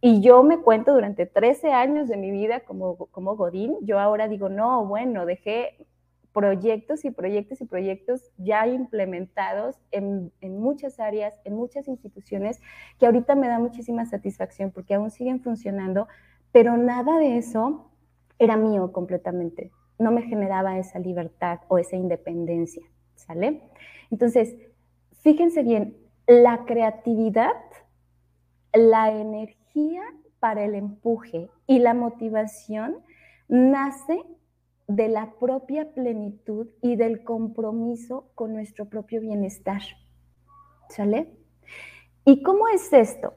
y 0.00 0.20
yo 0.20 0.42
me 0.42 0.58
cuento 0.58 0.92
durante 0.92 1.26
13 1.26 1.72
años 1.72 2.08
de 2.08 2.16
mi 2.16 2.30
vida 2.30 2.60
como, 2.60 2.96
como 2.96 3.36
Godín, 3.36 3.76
yo 3.82 3.98
ahora 3.98 4.28
digo, 4.28 4.48
no, 4.48 4.84
bueno, 4.86 5.26
dejé 5.26 5.86
proyectos 6.32 7.06
y 7.06 7.10
proyectos 7.10 7.62
y 7.62 7.64
proyectos 7.64 8.30
ya 8.36 8.66
implementados 8.66 9.76
en, 9.90 10.32
en, 10.42 10.60
muchas 10.60 11.00
áreas, 11.00 11.40
en 11.44 11.54
muchas 11.54 11.88
instituciones, 11.88 12.60
que 12.98 13.06
ahorita 13.06 13.34
me 13.34 13.48
da 13.48 13.58
muchísima 13.58 14.04
satisfacción 14.04 14.70
porque 14.70 14.94
aún 14.94 15.10
siguen 15.10 15.40
funcionando, 15.40 16.08
pero 16.52 16.76
nada 16.76 17.18
de 17.18 17.38
eso 17.38 17.90
era 18.38 18.58
mío 18.58 18.92
completamente. 18.92 19.72
No 19.98 20.12
me 20.12 20.22
generaba 20.22 20.78
esa 20.78 20.98
libertad 20.98 21.60
o 21.68 21.78
esa 21.78 21.96
independencia, 21.96 22.82
¿sale? 23.14 23.62
Entonces, 24.10 24.56
fíjense 25.22 25.62
bien, 25.62 25.96
la 26.26 26.66
creatividad, 26.66 27.54
la 28.74 29.10
para 30.40 30.64
el 30.64 30.74
empuje 30.74 31.50
y 31.66 31.78
la 31.78 31.94
motivación 31.94 32.96
nace 33.48 34.22
de 34.86 35.08
la 35.08 35.32
propia 35.38 35.92
plenitud 35.92 36.68
y 36.82 36.96
del 36.96 37.24
compromiso 37.24 38.30
con 38.34 38.52
nuestro 38.52 38.88
propio 38.88 39.20
bienestar. 39.20 39.82
¿Sale? 40.88 41.30
¿Y 42.24 42.42
cómo 42.42 42.68
es 42.68 42.92
esto? 42.92 43.34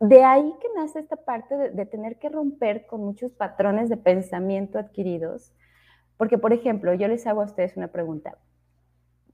de 0.00 0.24
ahí 0.24 0.54
que 0.60 0.68
nace 0.74 0.98
esta 0.98 1.16
parte 1.16 1.54
de, 1.54 1.86
tener 1.86 2.18
que 2.18 2.30
romper 2.30 2.86
con 2.86 3.02
muchos 3.02 3.32
patrones 3.32 3.90
de 3.90 3.98
pensamiento 3.98 4.78
adquiridos, 4.78 5.52
porque, 6.16 6.38
por 6.38 6.54
ejemplo, 6.54 6.94
yo 6.94 7.06
les 7.06 7.26
hago 7.26 7.42
a 7.42 7.44
ustedes 7.44 7.76
una 7.76 7.88
pregunta. 7.88 8.38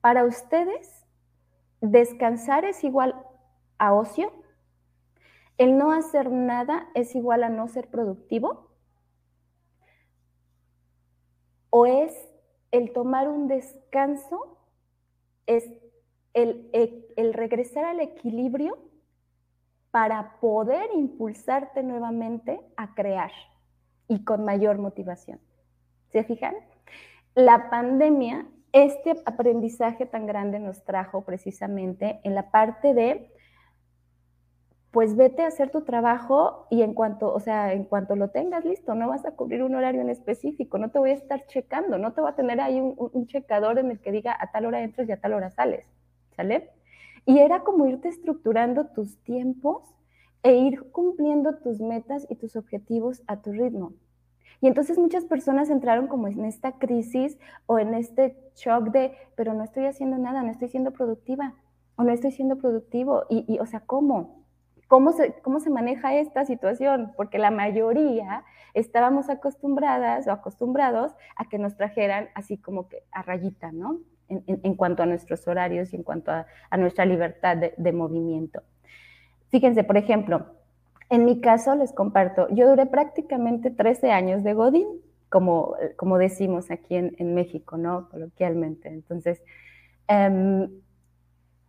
Para 0.01 0.25
ustedes, 0.25 1.07
¿descansar 1.81 2.65
es 2.65 2.83
igual 2.83 3.15
a 3.79 3.95
ocio? 3.95 4.33
¿El 5.59 5.79
no 5.79 5.93
hacer 5.93 6.31
nada 6.31 6.89
es 6.95 7.15
igual 7.15 7.43
a 7.45 7.49
no 7.49 7.69
ser 7.69 7.89
productivo? 7.89 8.71
¿O 11.71 11.87
es 11.87 12.15
el 12.71 12.93
tomar 12.93 13.29
un 13.29 13.49
descanso, 13.49 14.59
es 15.47 15.65
el, 16.35 16.71
el 17.17 17.33
regresar 17.33 17.85
al 17.85 18.01
equilibrio 18.01 18.79
para 19.91 20.39
poder 20.41 20.91
impulsarte 20.95 21.83
nuevamente 21.83 22.61
a 22.77 22.95
crear 22.95 23.31
y 24.09 24.25
con 24.25 24.45
mayor 24.45 24.77
motivación. 24.79 25.41
¿Se 26.13 26.23
fijan? 26.23 26.55
La 27.35 27.71
pandemia, 27.71 28.47
este 28.73 29.15
aprendizaje 29.25 30.05
tan 30.05 30.27
grande 30.27 30.59
nos 30.59 30.85
trajo 30.85 31.25
precisamente 31.25 32.21
en 32.25 32.35
la 32.35 32.51
parte 32.51 32.93
de, 32.93 33.33
pues 34.97 35.15
vete 35.15 35.43
a 35.43 35.49
hacer 35.49 35.69
tu 35.69 35.83
trabajo 35.83 36.67
y 36.71 36.81
en 36.81 36.95
cuanto, 36.95 37.31
o 37.31 37.39
sea, 37.39 37.75
en 37.75 37.85
cuanto 37.85 38.17
lo 38.17 38.31
tengas 38.31 38.65
listo, 38.65 38.95
no 38.95 39.09
vas 39.09 39.27
a 39.27 39.33
cubrir 39.33 39.63
un 39.63 39.75
horario 39.75 40.01
en 40.01 40.09
específico, 40.09 40.79
no 40.79 40.91
te 40.91 40.99
voy 40.99 41.11
a 41.11 41.13
estar 41.13 41.45
checando, 41.49 41.99
no 41.99 42.15
te 42.15 42.23
va 42.23 42.31
a 42.31 42.35
tener 42.35 42.63
ahí 42.63 42.81
un, 42.81 42.95
un 42.97 43.27
checador 43.27 43.79
en 43.79 43.91
el 43.91 44.01
que 44.01 44.11
diga 44.11 44.35
a 44.41 44.51
tal 44.53 44.65
hora 44.65 44.81
entras 44.81 45.07
y 45.07 45.13
a 45.13 45.21
tal 45.21 45.35
hora 45.35 45.51
sales, 45.51 45.85
¿sale? 46.35 46.71
Y 47.27 47.41
era 47.41 47.61
como 47.61 47.87
irte 47.87 48.09
estructurando 48.09 48.87
tus 48.87 49.23
tiempos 49.23 49.83
e 50.43 50.55
ir 50.55 50.91
cumpliendo 50.93 51.57
tus 51.57 51.79
metas 51.79 52.27
y 52.31 52.37
tus 52.37 52.57
objetivos 52.57 53.23
a 53.27 53.43
tu 53.43 53.53
ritmo. 53.53 53.93
Y 54.63 54.67
entonces 54.67 54.97
muchas 54.97 55.27
personas 55.27 55.69
entraron 55.69 56.07
como 56.07 56.27
en 56.27 56.47
esta 56.47 56.73
crisis 56.73 57.37
o 57.67 57.79
en 57.79 57.93
este 57.93 58.35
shock 58.55 58.85
de, 58.93 59.13
pero 59.35 59.53
no 59.53 59.63
estoy 59.63 59.85
haciendo 59.85 60.17
nada, 60.17 60.43
no 60.43 60.51
estoy 60.51 60.69
siendo 60.69 60.93
productiva 60.93 61.53
o 61.97 62.03
no 62.03 62.13
estoy 62.13 62.33
siendo 62.33 62.57
productivo. 62.57 63.25
Y, 63.29 63.59
o 63.59 63.67
sea, 63.67 63.81
¿cómo? 63.81 64.46
¿Cómo 64.89 65.13
se, 65.13 65.35
¿Cómo 65.43 65.59
se 65.59 65.71
maneja 65.71 66.15
esta 66.15 66.45
situación? 66.45 67.13
Porque 67.17 67.39
la 67.39 67.51
mayoría 67.51 68.45
estábamos 68.75 69.29
acostumbradas 69.31 70.29
o 70.29 70.33
acostumbrados 70.33 71.13
a 71.35 71.49
que 71.49 71.59
nos 71.59 71.77
trajeran 71.77 72.29
así 72.35 72.57
como 72.57 72.89
que 72.89 73.03
a 73.11 73.23
rayita, 73.23 73.73
¿no? 73.73 73.99
En, 74.29 74.75
cuanto 74.75 75.05
a 75.05 75.07
nuestros 75.07 75.47
horarios 75.47 75.93
y 75.93 75.97
en 75.97 76.03
cuanto 76.03 76.33
a, 76.33 76.77
nuestra 76.77 77.05
libertad 77.05 77.57
de, 77.57 77.93
movimiento. 77.93 78.61
Fíjense, 79.51 79.85
por 79.85 79.97
ejemplo, 79.97 80.47
en 81.11 81.25
mi 81.25 81.41
caso 81.41 81.77
les 81.77 81.93
comparto, 81.93 82.49
yo 82.51 82.69
duré 82.69 82.87
prácticamente 82.87 83.71
13 83.71 84.11
años 84.11 84.43
de 84.43 84.53
Godín, 84.53 84.89
como, 85.29 85.77
como 85.97 86.19
decimos 86.19 86.73
aquí 86.73 86.97
en, 86.97 87.35
México, 87.35 87.77
¿no? 87.77 88.09
Coloquialmente. 88.09 88.89
Entonces, 88.89 89.41
em, 90.09 90.69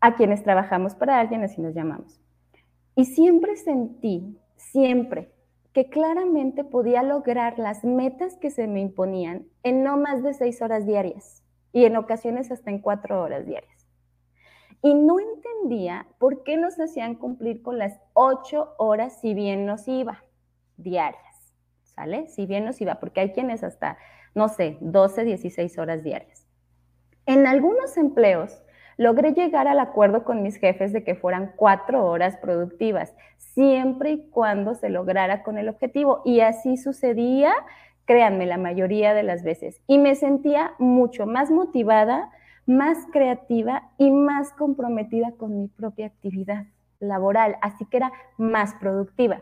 a 0.01 0.15
quienes 0.15 0.41
trabajamos 0.43 0.95
para 0.95 1.19
alguien, 1.19 1.43
así 1.43 1.61
nos 1.61 1.75
llamamos. 1.75 2.19
Y 2.97 3.05
siempre 3.05 3.55
sentí, 3.57 4.39
siempre, 4.55 5.31
que 5.71 5.87
claramente 5.87 6.63
podía 6.63 7.03
lograr 7.03 7.59
las 7.59 7.83
metas 7.83 8.35
que 8.37 8.49
se 8.49 8.65
me 8.65 8.79
imponían 8.79 9.45
en 9.61 9.83
no 9.83 9.97
más 9.97 10.23
de 10.23 10.33
seis 10.33 10.63
horas 10.63 10.87
diarias 10.87 11.43
y 11.71 11.85
en 11.85 11.95
ocasiones 11.95 12.49
hasta 12.49 12.71
en 12.71 12.79
cuatro 12.79 13.21
horas 13.21 13.45
diarias. 13.45 13.87
Y 14.81 14.95
no 14.95 15.19
entendía 15.19 16.07
por 16.17 16.41
qué 16.41 16.57
nos 16.57 16.79
hacían 16.79 17.13
cumplir 17.13 17.61
con 17.61 17.77
las 17.77 18.01
ocho 18.13 18.73
horas 18.79 19.21
si 19.21 19.35
bien 19.35 19.67
nos 19.67 19.87
iba, 19.87 20.23
diarias, 20.77 21.53
¿sale? 21.83 22.27
Si 22.29 22.47
bien 22.47 22.65
nos 22.65 22.81
iba, 22.81 22.99
porque 22.99 23.19
hay 23.19 23.31
quienes 23.31 23.63
hasta, 23.63 23.99
no 24.33 24.49
sé, 24.49 24.79
12, 24.81 25.23
16 25.23 25.77
horas 25.77 26.03
diarias. 26.03 26.47
En 27.27 27.45
algunos 27.45 27.95
empleos, 27.95 28.59
Logré 28.97 29.33
llegar 29.33 29.67
al 29.67 29.79
acuerdo 29.79 30.23
con 30.23 30.41
mis 30.41 30.57
jefes 30.57 30.91
de 30.91 31.03
que 31.03 31.13
fueran 31.13 31.53
cuatro 31.55 32.05
horas 32.05 32.35
productivas, 32.37 33.13
siempre 33.37 34.11
y 34.11 34.29
cuando 34.29 34.73
se 34.73 34.89
lograra 34.89 35.43
con 35.43 35.59
el 35.59 35.69
objetivo. 35.69 36.23
Y 36.25 36.39
así 36.39 36.77
sucedía, 36.77 37.53
créanme, 38.05 38.47
la 38.47 38.57
mayoría 38.57 39.13
de 39.13 39.21
las 39.21 39.43
veces. 39.43 39.81
Y 39.85 39.99
me 39.99 40.15
sentía 40.15 40.73
mucho 40.79 41.27
más 41.27 41.51
motivada, 41.51 42.31
más 42.65 42.97
creativa 43.11 43.91
y 43.99 44.09
más 44.09 44.51
comprometida 44.53 45.31
con 45.37 45.61
mi 45.61 45.67
propia 45.67 46.07
actividad 46.07 46.65
laboral. 46.99 47.57
Así 47.61 47.85
que 47.85 47.97
era 47.97 48.11
más 48.37 48.73
productiva. 48.73 49.41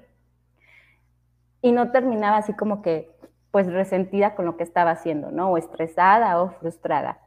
Y 1.61 1.71
no 1.71 1.91
terminaba 1.91 2.37
así 2.37 2.53
como 2.53 2.81
que 2.81 3.09
pues 3.51 3.71
resentida 3.71 4.35
con 4.35 4.43
lo 4.43 4.57
que 4.57 4.63
estaba 4.63 4.91
haciendo, 4.91 5.31
¿no? 5.31 5.49
O 5.49 5.57
estresada 5.57 6.41
o 6.41 6.49
frustrada. 6.49 7.19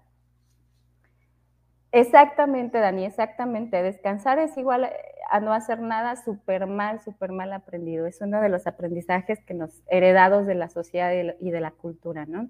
Exactamente, 1.90 2.78
Dani, 2.78 3.04
exactamente. 3.06 3.82
Descansar 3.82 4.38
es 4.38 4.56
igual 4.58 4.90
a 5.30 5.40
no 5.40 5.52
hacer 5.52 5.80
nada 5.80 6.16
súper 6.16 6.66
mal, 6.66 7.00
súper 7.00 7.32
mal 7.32 7.52
aprendido. 7.52 8.06
Es 8.06 8.20
uno 8.20 8.40
de 8.40 8.48
los 8.48 8.66
aprendizajes 8.66 9.40
que 9.44 9.54
nos 9.54 9.82
heredados 9.88 10.46
de 10.46 10.54
la 10.54 10.68
sociedad 10.68 11.12
y 11.40 11.50
de 11.50 11.60
la 11.60 11.70
cultura, 11.70 12.26
¿no? 12.26 12.48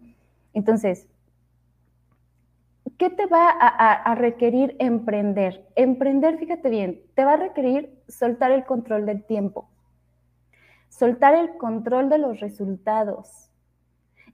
Entonces, 0.55 1.07
¿qué 2.99 3.11
te 3.11 3.27
va 3.27 3.49
a, 3.49 3.93
a, 3.93 4.15
requerir 4.17 4.75
emprender? 4.81 5.69
Emprender, 5.77 6.39
fíjate 6.39 6.69
bien, 6.69 7.01
te 7.15 7.25
va 7.25 7.35
a 7.35 7.37
requerir 7.37 8.03
soltar 8.09 8.51
el 8.51 8.65
control 8.65 9.07
del 9.07 9.25
tiempo, 9.25 9.69
soltar 10.89 11.35
el 11.35 11.57
control 11.59 12.09
de 12.09 12.19
los 12.19 12.41
resultados, 12.41 13.51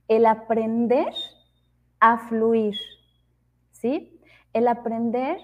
el 0.07 0.25
aprender 0.25 1.13
a 1.99 2.17
fluir, 2.27 2.75
¿sí? 3.71 4.14
El 4.55 4.69
aprender 4.69 5.37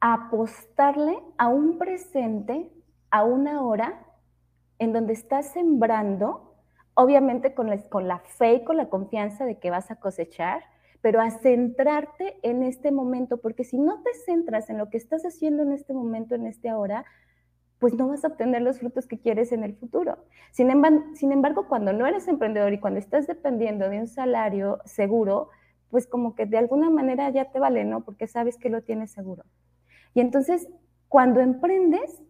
a 0.00 0.26
apostarle 0.26 1.18
a 1.38 1.48
un 1.48 1.78
presente, 1.78 2.70
a 3.10 3.24
una 3.24 3.62
hora, 3.62 4.04
en 4.78 4.92
donde 4.92 5.14
estás 5.14 5.54
sembrando, 5.54 6.54
obviamente 6.92 7.54
con 7.54 7.70
la, 7.70 7.78
con 7.88 8.06
la 8.06 8.18
fe 8.18 8.56
y 8.56 8.64
con 8.64 8.76
la 8.76 8.90
confianza 8.90 9.46
de 9.46 9.58
que 9.58 9.70
vas 9.70 9.90
a 9.90 9.96
cosechar, 9.96 10.64
pero 11.00 11.22
a 11.22 11.30
centrarte 11.30 12.38
en 12.42 12.62
este 12.62 12.92
momento, 12.92 13.38
porque 13.38 13.64
si 13.64 13.78
no 13.78 14.02
te 14.02 14.12
centras 14.26 14.68
en 14.68 14.76
lo 14.76 14.90
que 14.90 14.98
estás 14.98 15.24
haciendo 15.24 15.62
en 15.62 15.72
este 15.72 15.94
momento, 15.94 16.34
en 16.34 16.46
este 16.46 16.68
ahora, 16.68 17.06
pues 17.78 17.94
no 17.94 18.08
vas 18.08 18.22
a 18.26 18.28
obtener 18.28 18.60
los 18.60 18.80
frutos 18.80 19.06
que 19.06 19.18
quieres 19.18 19.50
en 19.52 19.64
el 19.64 19.76
futuro. 19.76 20.18
Sin 20.52 20.70
embargo, 20.70 21.68
cuando 21.68 21.94
no 21.94 22.06
eres 22.06 22.28
emprendedor 22.28 22.74
y 22.74 22.80
cuando 22.80 22.98
estás 22.98 23.26
dependiendo 23.26 23.88
de 23.88 24.00
un 24.00 24.08
salario 24.08 24.80
seguro, 24.84 25.48
pues 25.90 26.06
como 26.06 26.34
que 26.34 26.46
de 26.46 26.58
alguna 26.58 26.90
manera 26.90 27.30
ya 27.30 27.46
te 27.46 27.58
vale, 27.58 27.84
¿no? 27.84 28.04
Porque 28.04 28.26
sabes 28.26 28.58
que 28.58 28.70
lo 28.70 28.82
tienes 28.82 29.10
seguro. 29.10 29.44
Y 30.14 30.20
entonces, 30.20 30.68
cuando 31.08 31.40
emprendes, 31.40 32.22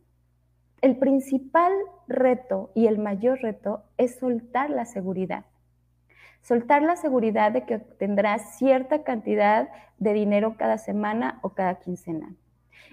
el 0.80 0.98
principal 0.98 1.72
reto 2.08 2.70
y 2.74 2.86
el 2.86 2.98
mayor 2.98 3.40
reto 3.40 3.84
es 3.96 4.16
soltar 4.18 4.70
la 4.70 4.84
seguridad. 4.84 5.46
Soltar 6.42 6.82
la 6.82 6.96
seguridad 6.96 7.52
de 7.52 7.64
que 7.64 7.76
obtendrás 7.76 8.58
cierta 8.58 9.02
cantidad 9.02 9.68
de 9.98 10.12
dinero 10.12 10.56
cada 10.58 10.76
semana 10.76 11.38
o 11.42 11.50
cada 11.50 11.78
quincena 11.80 12.36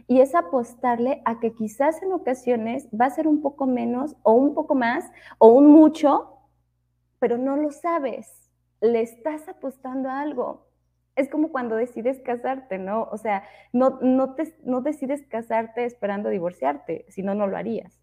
y 0.07 0.21
es 0.21 0.35
apostarle 0.35 1.21
a 1.25 1.39
que 1.39 1.53
quizás 1.53 2.01
en 2.01 2.13
ocasiones 2.13 2.87
va 2.89 3.05
a 3.05 3.11
ser 3.11 3.27
un 3.27 3.41
poco 3.41 3.65
menos 3.65 4.15
o 4.23 4.33
un 4.33 4.53
poco 4.53 4.75
más 4.75 5.09
o 5.37 5.47
un 5.47 5.67
mucho, 5.67 6.37
pero 7.19 7.37
no 7.37 7.55
lo 7.55 7.71
sabes. 7.71 8.40
Le 8.81 9.01
estás 9.01 9.47
apostando 9.47 10.09
a 10.09 10.21
algo. 10.21 10.67
Es 11.15 11.29
como 11.29 11.51
cuando 11.51 11.75
decides 11.75 12.19
casarte, 12.21 12.77
¿no? 12.77 13.03
O 13.11 13.17
sea, 13.17 13.43
no, 13.73 13.99
no, 14.01 14.35
te, 14.35 14.55
no 14.63 14.81
decides 14.81 15.25
casarte 15.27 15.85
esperando 15.85 16.29
divorciarte, 16.29 17.05
si 17.09 17.21
no, 17.21 17.35
no 17.35 17.47
lo 17.47 17.57
harías. 17.57 18.01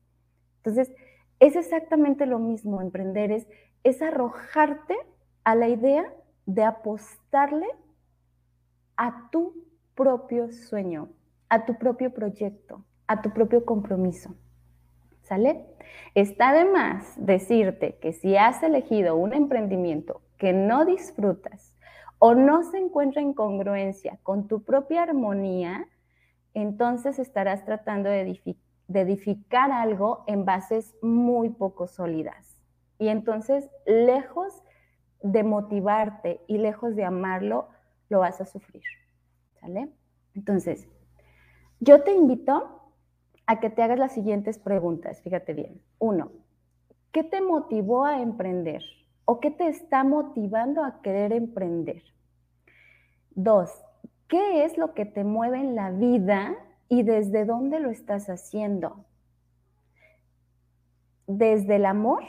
Entonces, 0.59 0.95
es 1.41 1.57
exactamente 1.57 2.27
lo 2.27 2.39
mismo, 2.39 2.81
emprender 2.81 3.31
es, 3.31 3.47
es 3.85 4.03
arrojarte 4.03 4.97
a 5.45 5.55
la 5.55 5.69
idea 5.69 6.13
de 6.47 6.65
apostarle 6.65 7.67
a 8.97 9.31
tu 9.31 9.55
propio 9.95 10.51
sueño, 10.51 11.11
a 11.49 11.65
tu 11.65 11.79
propio 11.79 12.13
proyecto, 12.13 12.85
a 13.07 13.23
tu 13.23 13.31
propio 13.31 13.65
compromiso. 13.65 14.35
¿Sale? 15.23 15.67
Está 16.15 16.53
de 16.53 16.65
más 16.65 17.15
decirte 17.17 17.99
que 18.01 18.13
si 18.13 18.37
has 18.37 18.63
elegido 18.63 19.17
un 19.17 19.35
emprendimiento 19.35 20.23
que 20.39 20.53
no 20.53 20.85
disfrutas 20.85 21.77
o 22.19 22.35
no 22.35 22.63
se 22.63 22.79
encuentra 22.79 23.21
en 23.21 23.35
congruencia 23.35 24.19
con 24.23 24.49
tu 24.49 24.63
propia 24.63 25.03
armonía, 25.03 25.87
entonces 26.55 27.19
estarás 27.19 27.65
tratando 27.65 28.09
de, 28.09 28.41
edificar 28.93 29.71
algo 29.71 30.25
en 30.27 30.45
bases 30.45 30.95
muy 31.03 31.51
poco 31.51 31.87
sólidas. 31.87 32.59
Y 32.99 33.09
entonces, 33.09 33.69
lejos 33.87 34.63
de 35.23 35.45
motivarte 35.45 36.41
y 36.49 36.59
lejos 36.59 36.97
de 36.97 37.05
amarlo, 37.05 37.69
lo 38.09 38.21
vas 38.21 38.41
a 38.41 38.47
sufrir. 38.47 38.83
¿Sale? 39.61 39.91
Entonces, 40.35 40.89
yo 41.81 42.03
te 42.03 42.13
invito 42.13 42.93
a 43.47 43.61
que 43.61 43.71
te 43.71 43.83
hagas 43.83 43.99
las 43.99 44.13
siguientes 44.13 44.59
preguntas, 44.59 45.21
fíjate 45.23 45.55
bien. 45.55 45.81
Uno, 45.99 46.33
¿qué 47.13 47.23
te 47.23 47.41
motivó 47.41 48.05
a 48.05 48.21
emprender? 48.21 48.83
¿O 49.31 49.41
qué 49.41 49.51
te 49.51 49.69
está 49.69 50.05
motivando 50.05 50.83
a 50.83 51.03
querer 51.03 51.35
emprender? 51.35 52.03
Dos, 53.33 53.71
¿qué 54.27 54.65
es 54.65 54.79
lo 54.79 54.95
que 54.95 55.05
te 55.05 55.23
mueve 55.23 55.59
en 55.59 55.75
la 55.75 55.91
vida 55.91 56.57
y 56.89 57.03
desde 57.03 57.45
dónde 57.45 57.79
lo 57.79 57.91
estás 57.91 58.31
haciendo? 58.31 59.05
¿Desde 61.27 61.77
el 61.77 61.85
amor 61.85 62.25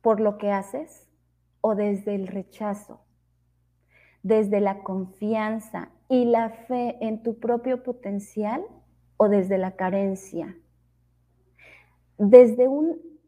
por 0.00 0.20
lo 0.20 0.38
que 0.38 0.52
haces 0.52 1.08
o 1.60 1.74
desde 1.74 2.14
el 2.14 2.28
rechazo? 2.28 3.00
¿Desde 4.22 4.60
la 4.60 4.84
confianza 4.84 5.88
y 6.08 6.26
la 6.26 6.50
fe 6.50 6.98
en 7.00 7.24
tu 7.24 7.40
propio 7.40 7.82
potencial 7.82 8.64
o 9.16 9.28
desde 9.28 9.58
la 9.58 9.72
carencia. 9.72 10.56
Desde 12.16 12.68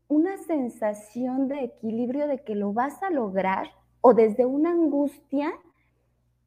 una 0.08 0.36
sensación 0.38 1.48
de 1.48 1.64
equilibrio 1.64 2.26
de 2.26 2.42
que 2.42 2.54
lo 2.54 2.72
vas 2.72 3.02
a 3.02 3.10
lograr 3.10 3.68
o 4.00 4.14
desde 4.14 4.46
una 4.46 4.70
angustia 4.70 5.52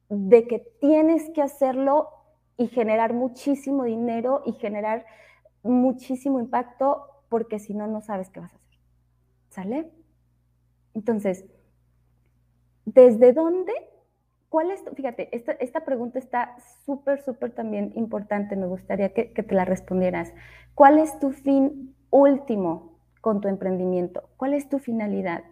de 0.08 0.46
que 0.46 0.58
tienes 0.80 1.30
que 1.30 1.42
hacerlo 1.42 2.08
y 2.56 2.66
generar 2.66 3.14
muchísimo 3.14 3.84
dinero 3.84 4.42
y 4.44 4.52
generar 4.52 5.06
muchísimo 5.62 6.40
impacto 6.40 7.06
porque 7.28 7.58
si 7.58 7.72
no, 7.72 7.86
no 7.86 8.00
sabes 8.00 8.28
qué 8.30 8.40
vas 8.40 8.52
a 8.52 8.56
hacer. 8.56 8.78
¿Sale? 9.48 9.92
Entonces, 10.94 11.46
¿desde 12.84 13.32
dónde 13.32 13.72
¿Cuál 14.52 14.70
es, 14.70 14.84
fíjate, 14.94 15.30
esta, 15.32 15.82
pregunta 15.86 16.18
está 16.18 16.54
súper, 16.84 17.22
súper 17.22 17.52
también 17.52 17.90
importante, 17.94 18.54
me 18.54 18.66
gustaría 18.66 19.14
que, 19.14 19.24
te 19.24 19.54
la 19.54 19.64
respondieras. 19.64 20.30
¿Cuál 20.74 20.98
es 20.98 21.18
tu 21.18 21.30
fin 21.30 21.96
último 22.10 22.91
con 23.22 23.40
tu 23.40 23.48
emprendimiento? 23.48 24.28
¿Cuál 24.36 24.52
es 24.52 24.68
tu 24.68 24.78
finalidad? 24.78 25.44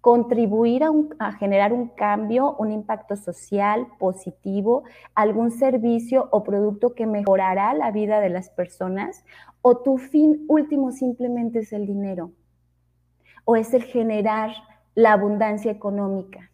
Contribuir 0.00 0.82
a, 1.18 1.32
generar 1.32 1.74
un 1.74 1.88
cambio, 1.88 2.56
un 2.56 2.72
impacto 2.72 3.16
social 3.16 3.86
positivo, 3.98 4.84
algún 5.14 5.50
servicio 5.50 6.28
o 6.30 6.42
producto 6.42 6.94
que 6.94 7.06
mejorará 7.06 7.74
la 7.74 7.90
vida 7.90 8.20
de 8.20 8.30
las 8.30 8.48
personas, 8.48 9.26
o 9.60 9.82
tu 9.82 9.98
fin 9.98 10.46
último 10.48 10.92
simplemente 10.92 11.58
es 11.58 11.74
el 11.74 11.84
dinero, 11.84 12.30
o 13.44 13.56
es 13.56 13.74
el 13.74 13.82
generar 13.82 14.52
la 14.94 15.12
abundancia 15.12 15.70
económica. 15.70 16.50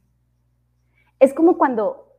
Es 1.20 1.34
como 1.34 1.58
cuando, 1.58 2.16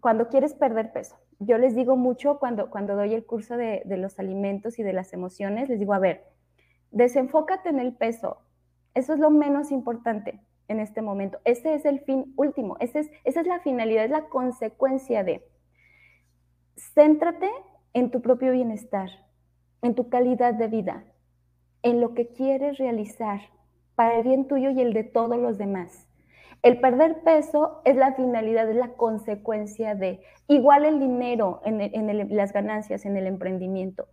cuando 0.00 0.28
quieres 0.28 0.54
perder 0.54 0.92
peso. 0.92 1.16
Yo 1.40 1.56
les 1.56 1.74
digo 1.74 1.96
mucho 1.96 2.38
cuando, 2.38 2.68
cuando 2.68 2.94
doy 2.96 3.14
el 3.14 3.24
curso 3.24 3.56
de, 3.56 3.82
los 3.86 4.18
alimentos 4.18 4.78
y 4.78 4.82
de 4.82 4.92
las 4.92 5.12
emociones, 5.12 5.68
les 5.68 5.78
digo, 5.78 5.94
a 5.94 5.98
ver, 5.98 6.24
desenfócate 6.90 7.68
en 7.68 7.78
el 7.78 7.94
peso. 7.94 8.38
Eso 8.94 9.14
es 9.14 9.20
lo 9.20 9.30
menos 9.30 9.70
importante 9.70 10.40
en 10.68 10.80
este 10.80 11.02
momento. 11.02 11.38
Ese 11.44 11.74
es 11.74 11.84
el 11.84 12.00
fin 12.00 12.32
último, 12.36 12.76
ese 12.80 13.00
es, 13.00 13.10
esa 13.24 13.40
es 13.40 13.46
la 13.46 13.60
finalidad, 13.60 14.04
es 14.04 14.10
la 14.10 14.28
consecuencia 14.28 15.24
de. 15.24 15.46
Céntrate 16.76 17.50
en 17.92 18.10
tu 18.10 18.22
propio 18.22 18.52
bienestar, 18.52 19.10
en 19.82 19.94
tu 19.94 20.08
calidad 20.08 20.54
de 20.54 20.68
vida, 20.68 21.04
en 21.82 22.00
lo 22.00 22.14
que 22.14 22.28
quieres 22.28 22.78
realizar 22.78 23.40
para 23.94 24.18
el 24.18 24.22
bien 24.22 24.46
tuyo 24.46 24.70
y 24.70 24.80
el 24.80 24.92
de 24.92 25.04
todos 25.04 25.38
los 25.38 25.58
demás. 25.58 26.08
El 26.62 26.80
perder 26.80 27.22
peso 27.22 27.80
es 27.84 27.96
la 27.96 28.14
finalidad, 28.14 28.68
es 28.68 28.76
la 28.76 28.94
consecuencia 28.94 29.94
de 29.94 30.20
igual 30.48 30.84
el 30.84 30.98
dinero 30.98 31.60
en, 31.64 32.36
las 32.36 32.52
ganancias, 32.52 33.06
en 33.06 33.16
el 33.16 33.26
emprendimiento. 33.26 34.08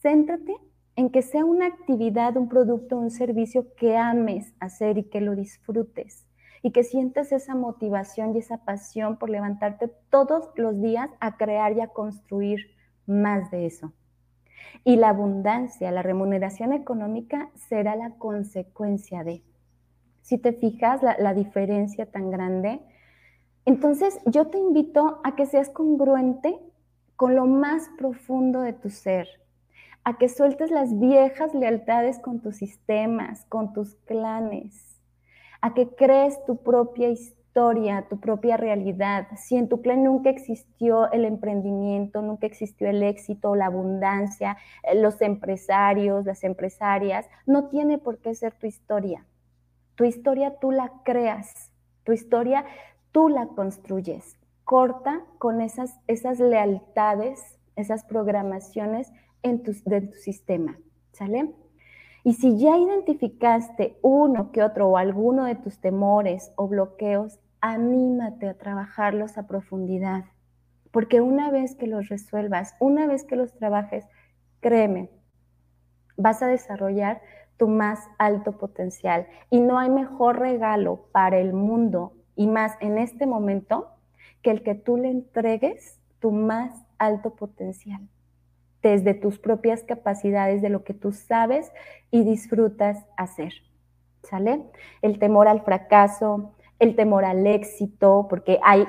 Céntrate 0.00 0.56
en 0.98 1.10
que 1.10 1.22
sea 1.22 1.44
una 1.44 1.66
actividad, 1.66 2.36
un 2.36 2.48
producto, 2.48 2.96
un 2.96 3.12
servicio 3.12 3.72
que 3.76 3.96
ames 3.96 4.52
hacer 4.58 4.98
y 4.98 5.04
que 5.04 5.20
lo 5.20 5.36
disfrutes, 5.36 6.26
y 6.60 6.72
que 6.72 6.82
sientes 6.82 7.30
esa 7.30 7.54
motivación 7.54 8.34
y 8.34 8.38
esa 8.38 8.64
pasión 8.64 9.16
por 9.16 9.30
levantarte 9.30 9.92
todos 10.10 10.50
los 10.56 10.82
días 10.82 11.08
a 11.20 11.36
crear 11.36 11.72
y 11.76 11.82
a 11.82 11.86
construir 11.86 12.58
más 13.06 13.48
de 13.52 13.66
eso. 13.66 13.92
Y 14.82 14.96
la 14.96 15.10
abundancia, 15.10 15.92
la 15.92 16.02
remuneración 16.02 16.72
económica 16.72 17.48
será 17.54 17.94
la 17.94 18.16
consecuencia 18.18 19.22
de. 19.22 19.44
Si 20.22 20.36
te 20.36 20.52
fijas 20.52 21.00
la, 21.04 21.16
la 21.16 21.32
diferencia 21.32 22.06
tan 22.06 22.32
grande, 22.32 22.80
entonces 23.66 24.18
yo 24.26 24.48
te 24.48 24.58
invito 24.58 25.20
a 25.22 25.36
que 25.36 25.46
seas 25.46 25.70
congruente 25.70 26.58
con 27.14 27.36
lo 27.36 27.46
más 27.46 27.88
profundo 27.96 28.62
de 28.62 28.72
tu 28.72 28.90
ser, 28.90 29.28
a 30.04 30.16
que 30.18 30.28
sueltes 30.28 30.70
las 30.70 30.98
viejas 30.98 31.54
lealtades 31.54 32.18
con 32.18 32.40
tus 32.40 32.56
sistemas, 32.56 33.44
con 33.46 33.72
tus 33.72 33.94
clanes, 34.06 35.00
a 35.60 35.74
que 35.74 35.88
crees 35.88 36.44
tu 36.46 36.62
propia 36.62 37.08
historia, 37.08 38.06
tu 38.08 38.20
propia 38.20 38.56
realidad. 38.56 39.26
Si 39.36 39.56
en 39.56 39.68
tu 39.68 39.82
clan 39.82 40.04
nunca 40.04 40.30
existió 40.30 41.10
el 41.10 41.24
emprendimiento, 41.24 42.22
nunca 42.22 42.46
existió 42.46 42.88
el 42.88 43.02
éxito, 43.02 43.54
la 43.56 43.66
abundancia, 43.66 44.56
eh, 44.84 44.94
los 44.94 45.20
empresarios, 45.20 46.24
las 46.24 46.44
empresarias, 46.44 47.28
no 47.46 47.68
tiene 47.68 47.98
por 47.98 48.18
qué 48.18 48.34
ser 48.34 48.54
tu 48.54 48.66
historia. 48.66 49.26
Tu 49.96 50.04
historia 50.04 50.58
tú 50.60 50.70
la 50.70 50.92
creas, 51.04 51.72
tu 52.04 52.12
historia 52.12 52.64
tú 53.10 53.28
la 53.28 53.48
construyes. 53.48 54.38
Corta 54.62 55.22
con 55.38 55.60
esas, 55.60 55.98
esas 56.06 56.38
lealtades, 56.38 57.58
esas 57.74 58.04
programaciones 58.04 59.10
en 59.42 59.62
tu, 59.62 59.72
de 59.84 60.02
tu 60.02 60.16
sistema, 60.16 60.78
¿sale? 61.12 61.54
Y 62.24 62.34
si 62.34 62.58
ya 62.58 62.76
identificaste 62.76 63.98
uno 64.02 64.52
que 64.52 64.62
otro 64.62 64.88
o 64.88 64.96
alguno 64.96 65.44
de 65.44 65.54
tus 65.54 65.80
temores 65.80 66.52
o 66.56 66.68
bloqueos, 66.68 67.40
anímate 67.60 68.48
a 68.48 68.58
trabajarlos 68.58 69.38
a 69.38 69.46
profundidad, 69.46 70.24
porque 70.90 71.20
una 71.20 71.50
vez 71.50 71.74
que 71.74 71.86
los 71.86 72.08
resuelvas, 72.08 72.74
una 72.80 73.06
vez 73.06 73.24
que 73.24 73.36
los 73.36 73.54
trabajes, 73.54 74.04
créeme, 74.60 75.10
vas 76.16 76.42
a 76.42 76.48
desarrollar 76.48 77.22
tu 77.56 77.68
más 77.68 78.08
alto 78.18 78.58
potencial. 78.58 79.26
Y 79.50 79.60
no 79.60 79.78
hay 79.78 79.90
mejor 79.90 80.38
regalo 80.38 81.08
para 81.12 81.38
el 81.38 81.52
mundo 81.52 82.12
y 82.36 82.46
más 82.46 82.76
en 82.80 82.98
este 82.98 83.26
momento 83.26 83.88
que 84.42 84.50
el 84.50 84.62
que 84.62 84.74
tú 84.74 84.96
le 84.96 85.10
entregues 85.10 85.98
tu 86.20 86.30
más 86.30 86.84
alto 86.98 87.34
potencial 87.34 88.00
desde 88.82 89.14
tus 89.14 89.38
propias 89.38 89.82
capacidades, 89.82 90.62
de 90.62 90.68
lo 90.68 90.84
que 90.84 90.94
tú 90.94 91.12
sabes 91.12 91.72
y 92.10 92.24
disfrutas 92.24 93.06
hacer. 93.16 93.52
¿Sale? 94.22 94.62
El 95.00 95.18
temor 95.18 95.48
al 95.48 95.62
fracaso, 95.62 96.54
el 96.78 96.94
temor 96.94 97.24
al 97.24 97.46
éxito, 97.46 98.26
porque 98.30 98.60
hay, 98.62 98.86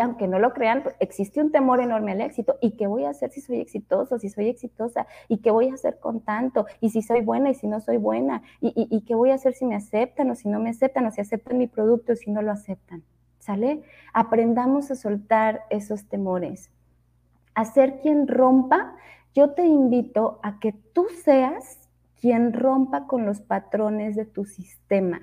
aunque 0.00 0.28
no 0.28 0.38
lo 0.38 0.52
crean, 0.52 0.82
pues, 0.82 0.94
existe 1.00 1.40
un 1.40 1.50
temor 1.50 1.80
enorme 1.80 2.12
al 2.12 2.20
éxito. 2.20 2.56
¿Y 2.60 2.72
qué 2.72 2.86
voy 2.86 3.04
a 3.04 3.10
hacer 3.10 3.30
si 3.30 3.40
soy 3.40 3.60
exitoso, 3.60 4.18
si 4.18 4.28
soy 4.28 4.48
exitosa? 4.48 5.06
¿Y 5.28 5.38
qué 5.38 5.50
voy 5.50 5.68
a 5.68 5.74
hacer 5.74 5.98
con 5.98 6.20
tanto? 6.20 6.66
¿Y 6.80 6.90
si 6.90 7.02
soy 7.02 7.22
buena 7.22 7.50
y 7.50 7.54
si 7.54 7.66
no 7.66 7.80
soy 7.80 7.96
buena? 7.96 8.42
¿Y, 8.60 8.72
y 8.90 9.00
qué 9.02 9.14
voy 9.14 9.30
a 9.30 9.34
hacer 9.34 9.54
si 9.54 9.64
me 9.64 9.74
aceptan 9.74 10.30
o 10.30 10.34
si 10.34 10.48
no 10.48 10.60
me 10.60 10.70
aceptan? 10.70 11.06
¿O 11.06 11.10
si 11.10 11.20
aceptan 11.20 11.56
mi 11.56 11.66
producto 11.66 12.12
o 12.12 12.16
si 12.16 12.30
no 12.30 12.42
lo 12.42 12.52
aceptan? 12.52 13.02
¿Sale? 13.38 13.82
Aprendamos 14.12 14.90
a 14.90 14.96
soltar 14.96 15.62
esos 15.70 16.08
temores. 16.08 16.70
A 17.54 17.64
ser 17.64 18.00
quien 18.00 18.28
rompa 18.28 18.94
yo 19.34 19.50
te 19.50 19.64
invito 19.64 20.40
a 20.42 20.58
que 20.58 20.72
tú 20.72 21.06
seas 21.24 21.78
quien 22.20 22.52
rompa 22.52 23.06
con 23.06 23.24
los 23.24 23.40
patrones 23.40 24.16
de 24.16 24.26
tu 24.26 24.44
sistema, 24.44 25.20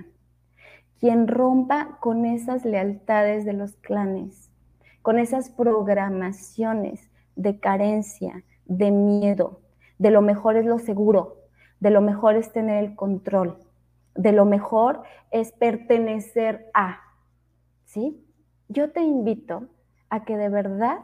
quien 1.00 1.28
rompa 1.28 1.98
con 2.00 2.26
esas 2.26 2.65
lealtades 2.65 3.46
de 3.46 3.54
los 3.54 3.76
clanes, 3.76 4.50
con 5.02 5.20
esas 5.20 5.50
programaciones 5.50 7.10
de 7.36 7.60
carencia, 7.60 8.43
de 8.65 8.91
miedo, 8.91 9.62
de 10.00 10.12
lo 10.12 10.22
mejor 10.22 10.58
es 10.58 10.65
lo 10.65 10.80
seguro, 10.80 11.38
de 11.80 11.91
lo 11.91 12.02
mejor 12.02 12.36
es 12.36 12.52
tener 12.52 12.84
el 12.84 12.96
control, 12.96 13.58
de 14.15 14.32
lo 14.32 14.46
mejor 14.46 15.04
es 15.32 15.52
pertenecer 15.52 16.70
a, 16.74 17.02
¿sí? 17.86 18.24
Yo 18.70 18.91
te 18.91 19.02
invito 19.02 19.67
a 20.10 20.24
que 20.24 20.38
de 20.38 20.50
verdad 20.50 21.00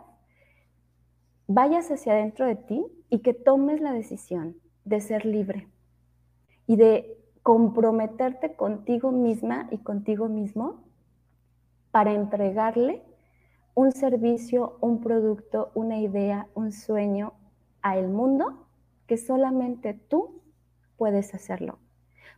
vayas 1.47 1.91
hacia 1.91 2.13
adentro 2.13 2.45
de 2.45 2.55
ti 2.55 2.85
y 3.09 3.19
que 3.19 3.33
tomes 3.33 3.81
la 3.81 3.93
decisión 3.93 4.55
de 4.85 5.01
ser 5.01 5.25
libre 5.25 5.67
y 6.67 6.75
de 6.75 7.17
comprometerte 7.41 8.55
contigo 8.55 9.11
misma 9.11 9.67
y 9.71 9.77
contigo 9.79 10.29
mismo 10.29 10.83
para 11.91 12.13
entregarle 12.13 13.03
un 13.75 13.91
servicio, 13.91 14.77
un 14.81 15.01
producto, 15.01 15.71
una 15.73 15.99
idea, 15.99 16.47
un 16.53 16.71
sueño 16.71 17.33
a 17.81 17.97
el 17.97 18.07
mundo 18.07 18.67
que 19.07 19.17
solamente 19.17 19.93
tú 19.93 20.41
puedes 20.97 21.33
hacerlo. 21.33 21.79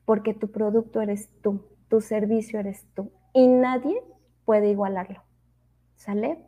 Porque 0.05 0.33
tu 0.33 0.51
producto 0.51 1.01
eres 1.01 1.29
tú, 1.41 1.61
tu 1.87 2.01
servicio 2.01 2.59
eres 2.59 2.85
tú 2.95 3.11
y 3.33 3.47
nadie 3.47 4.01
puede 4.45 4.69
igualarlo. 4.69 5.21
¿Sale? 5.95 6.39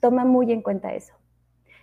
Toma 0.00 0.24
muy 0.24 0.52
en 0.52 0.62
cuenta 0.62 0.94
eso. 0.94 1.17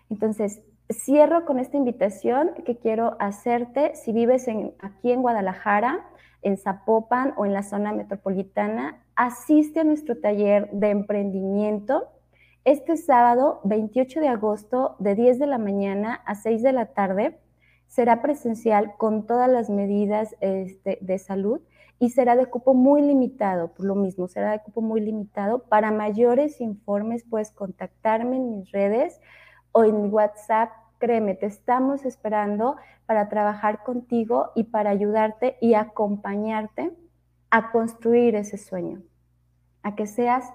Entonces, 0.09 0.61
cierro 0.91 1.45
con 1.45 1.59
esta 1.59 1.77
invitación 1.77 2.51
que 2.65 2.77
quiero 2.77 3.15
hacerte. 3.19 3.95
Si 3.95 4.11
vives 4.11 4.47
aquí 4.79 5.11
en 5.11 5.21
Guadalajara, 5.21 6.05
en 6.41 6.57
Zapopan 6.57 7.33
o 7.37 7.45
en 7.45 7.53
la 7.53 7.63
zona 7.63 7.91
metropolitana, 7.91 9.03
asiste 9.15 9.79
a 9.79 9.83
nuestro 9.83 10.19
taller 10.19 10.69
de 10.71 10.91
emprendimiento 10.91 12.07
este 12.65 12.97
sábado 12.97 13.61
28 13.63 14.19
de 14.21 14.27
agosto 14.27 14.95
de 14.99 15.15
10 15.15 15.39
de 15.39 15.47
la 15.47 15.57
mañana 15.57 16.21
a 16.25 16.35
6 16.35 16.63
de 16.63 16.71
la 16.71 16.87
tarde. 16.87 17.39
Será 17.87 18.21
presencial 18.21 18.95
con 18.97 19.25
todas 19.27 19.49
las 19.49 19.69
medidas 19.69 20.35
este, 20.41 20.97
de 21.01 21.17
salud 21.19 21.61
y 21.99 22.09
será 22.09 22.35
de 22.35 22.47
cupo 22.47 22.73
muy 22.73 23.01
limitado, 23.01 23.69
por 23.69 23.85
lo 23.85 23.95
mismo, 23.95 24.27
será 24.27 24.51
de 24.51 24.59
cupo 24.59 24.81
muy 24.81 24.99
limitado. 24.99 25.59
Para 25.63 25.91
mayores 25.91 26.59
informes 26.59 27.23
puedes 27.23 27.51
contactarme 27.51 28.35
en 28.35 28.49
mis 28.49 28.71
redes 28.71 29.21
o 29.77 29.83
en 29.83 30.13
WhatsApp, 30.13 30.71
créeme, 30.99 31.35
te 31.35 31.47
estamos 31.47 32.05
esperando 32.05 32.77
para 33.05 33.27
trabajar 33.27 33.83
contigo 33.83 34.51
y 34.55 34.63
para 34.63 34.89
ayudarte 34.89 35.57
y 35.59 35.73
acompañarte 35.73 36.93
a 37.49 37.71
construir 37.71 38.35
ese 38.35 38.57
sueño, 38.57 39.01
a 39.83 39.93
que 39.95 40.07
seas 40.07 40.49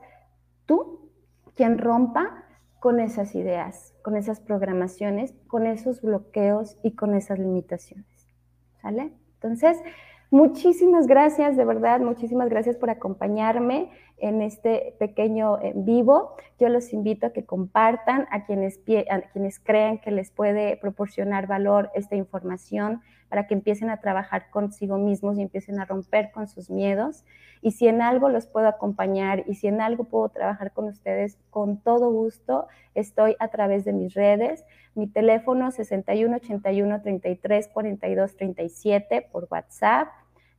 tú 0.64 1.10
quien 1.54 1.76
rompa 1.76 2.44
con 2.78 2.98
esas 2.98 3.34
ideas, 3.34 3.92
con 4.02 4.16
esas 4.16 4.40
programaciones, 4.40 5.34
con 5.48 5.66
esos 5.66 6.00
bloqueos 6.00 6.78
y 6.82 6.92
con 6.92 7.14
esas 7.14 7.38
limitaciones. 7.38 8.26
¿Sale? 8.80 9.12
Entonces, 9.34 9.76
Muchísimas 10.32 11.08
gracias, 11.08 11.56
de 11.56 11.64
verdad, 11.64 11.98
muchísimas 11.98 12.48
gracias 12.48 12.76
por 12.76 12.88
acompañarme 12.88 13.90
en 14.18 14.42
este 14.42 14.94
pequeño 15.00 15.60
en 15.60 15.84
vivo. 15.84 16.36
Yo 16.56 16.68
los 16.68 16.92
invito 16.92 17.26
a 17.26 17.32
que 17.32 17.44
compartan 17.44 18.28
a 18.30 18.44
quienes, 18.44 18.78
a 19.10 19.22
quienes 19.32 19.58
crean 19.58 19.98
que 19.98 20.12
les 20.12 20.30
puede 20.30 20.76
proporcionar 20.76 21.48
valor 21.48 21.90
esta 21.96 22.14
información 22.14 23.02
para 23.28 23.48
que 23.48 23.54
empiecen 23.54 23.90
a 23.90 24.00
trabajar 24.00 24.50
consigo 24.50 24.98
mismos 24.98 25.36
y 25.36 25.42
empiecen 25.42 25.80
a 25.80 25.84
romper 25.84 26.30
con 26.30 26.46
sus 26.46 26.70
miedos. 26.70 27.24
Y 27.60 27.72
si 27.72 27.88
en 27.88 28.00
algo 28.00 28.28
los 28.28 28.46
puedo 28.46 28.68
acompañar 28.68 29.42
y 29.48 29.56
si 29.56 29.66
en 29.66 29.80
algo 29.80 30.04
puedo 30.04 30.28
trabajar 30.28 30.72
con 30.72 30.86
ustedes, 30.86 31.38
con 31.50 31.78
todo 31.82 32.08
gusto, 32.10 32.68
estoy 32.94 33.34
a 33.40 33.48
través 33.48 33.84
de 33.84 33.92
mis 33.92 34.14
redes. 34.14 34.64
Mi 34.94 35.08
teléfono 35.08 35.72
61 35.72 36.36
81 36.36 37.02
33 37.02 37.68
42 37.68 38.36
37 38.36 39.28
por 39.32 39.48
WhatsApp 39.50 40.08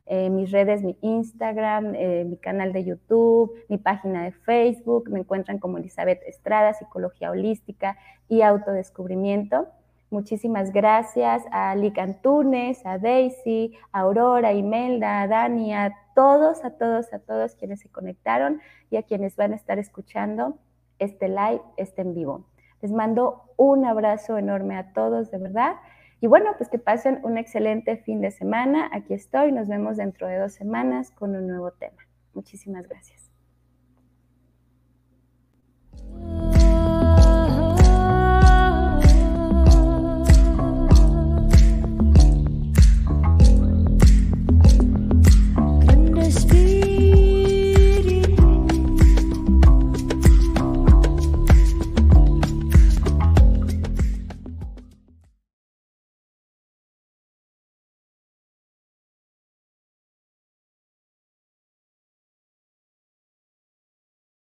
eh, 0.06 0.30
mis 0.30 0.52
redes, 0.52 0.84
mi 0.84 0.98
Instagram, 1.02 1.96
eh, 1.96 2.26
mi 2.26 2.38
canal 2.38 2.74
de 2.74 2.84
YouTube, 2.84 3.54
mi 3.70 3.78
página 3.78 4.24
de 4.24 4.32
Facebook. 4.32 5.10
Me 5.10 5.20
encuentran 5.20 5.60
como 5.60 5.78
Elizabeth 5.78 6.22
Estrada, 6.28 6.74
Psicología 6.74 7.32
Holística 7.32 7.98
y 8.28 8.42
Autodescubrimiento. 8.42 9.68
Muchísimas 10.10 10.74
gracias 10.74 11.44
a 11.52 11.74
Lick 11.76 11.98
Antunes, 11.98 12.86
a 12.86 12.98
Daisy, 12.98 13.78
a 13.94 14.02
Aurora, 14.02 14.50
a 14.50 14.54
Imelda, 14.54 15.22
a 15.22 15.28
Dani, 15.28 15.74
a 15.74 15.96
todos, 16.16 16.66
a 16.66 16.72
todos, 16.72 17.14
a 17.14 17.20
todos 17.20 17.56
quienes 17.56 17.80
se 17.80 17.90
conectaron 17.90 18.60
y 18.90 18.98
a 18.98 19.04
quienes 19.04 19.38
van 19.38 19.54
a 19.54 19.56
estar 19.56 19.80
escuchando 19.80 20.58
este 21.00 21.30
live, 21.30 21.62
este 21.78 22.02
en 22.02 22.14
vivo. 22.14 22.46
Les 22.82 22.92
mando 22.92 23.44
un 23.58 23.86
abrazo 23.86 24.38
enorme 24.38 24.76
a 24.76 24.92
todos, 24.92 25.32
de 25.32 25.38
verdad. 25.38 25.76
Y 26.22 26.28
bueno, 26.28 26.52
pues 26.56 26.70
que 26.70 26.78
pasen 26.78 27.20
un 27.24 27.40
excelente 27.40 27.98
fin 27.98 28.22
de 28.22 28.30
semana. 28.30 28.90
Aquí 28.94 29.16
estoy. 29.16 29.52
Nos 29.52 29.68
vemos 29.68 29.98
dentro 29.98 30.28
de 30.28 30.38
dos 30.38 30.54
semanas 30.54 31.12
con 31.12 31.36
un 31.36 31.48
nuevo 31.48 31.72
tema. 31.72 32.08
Muchísimas 32.34 32.88
gracias. 32.88 33.31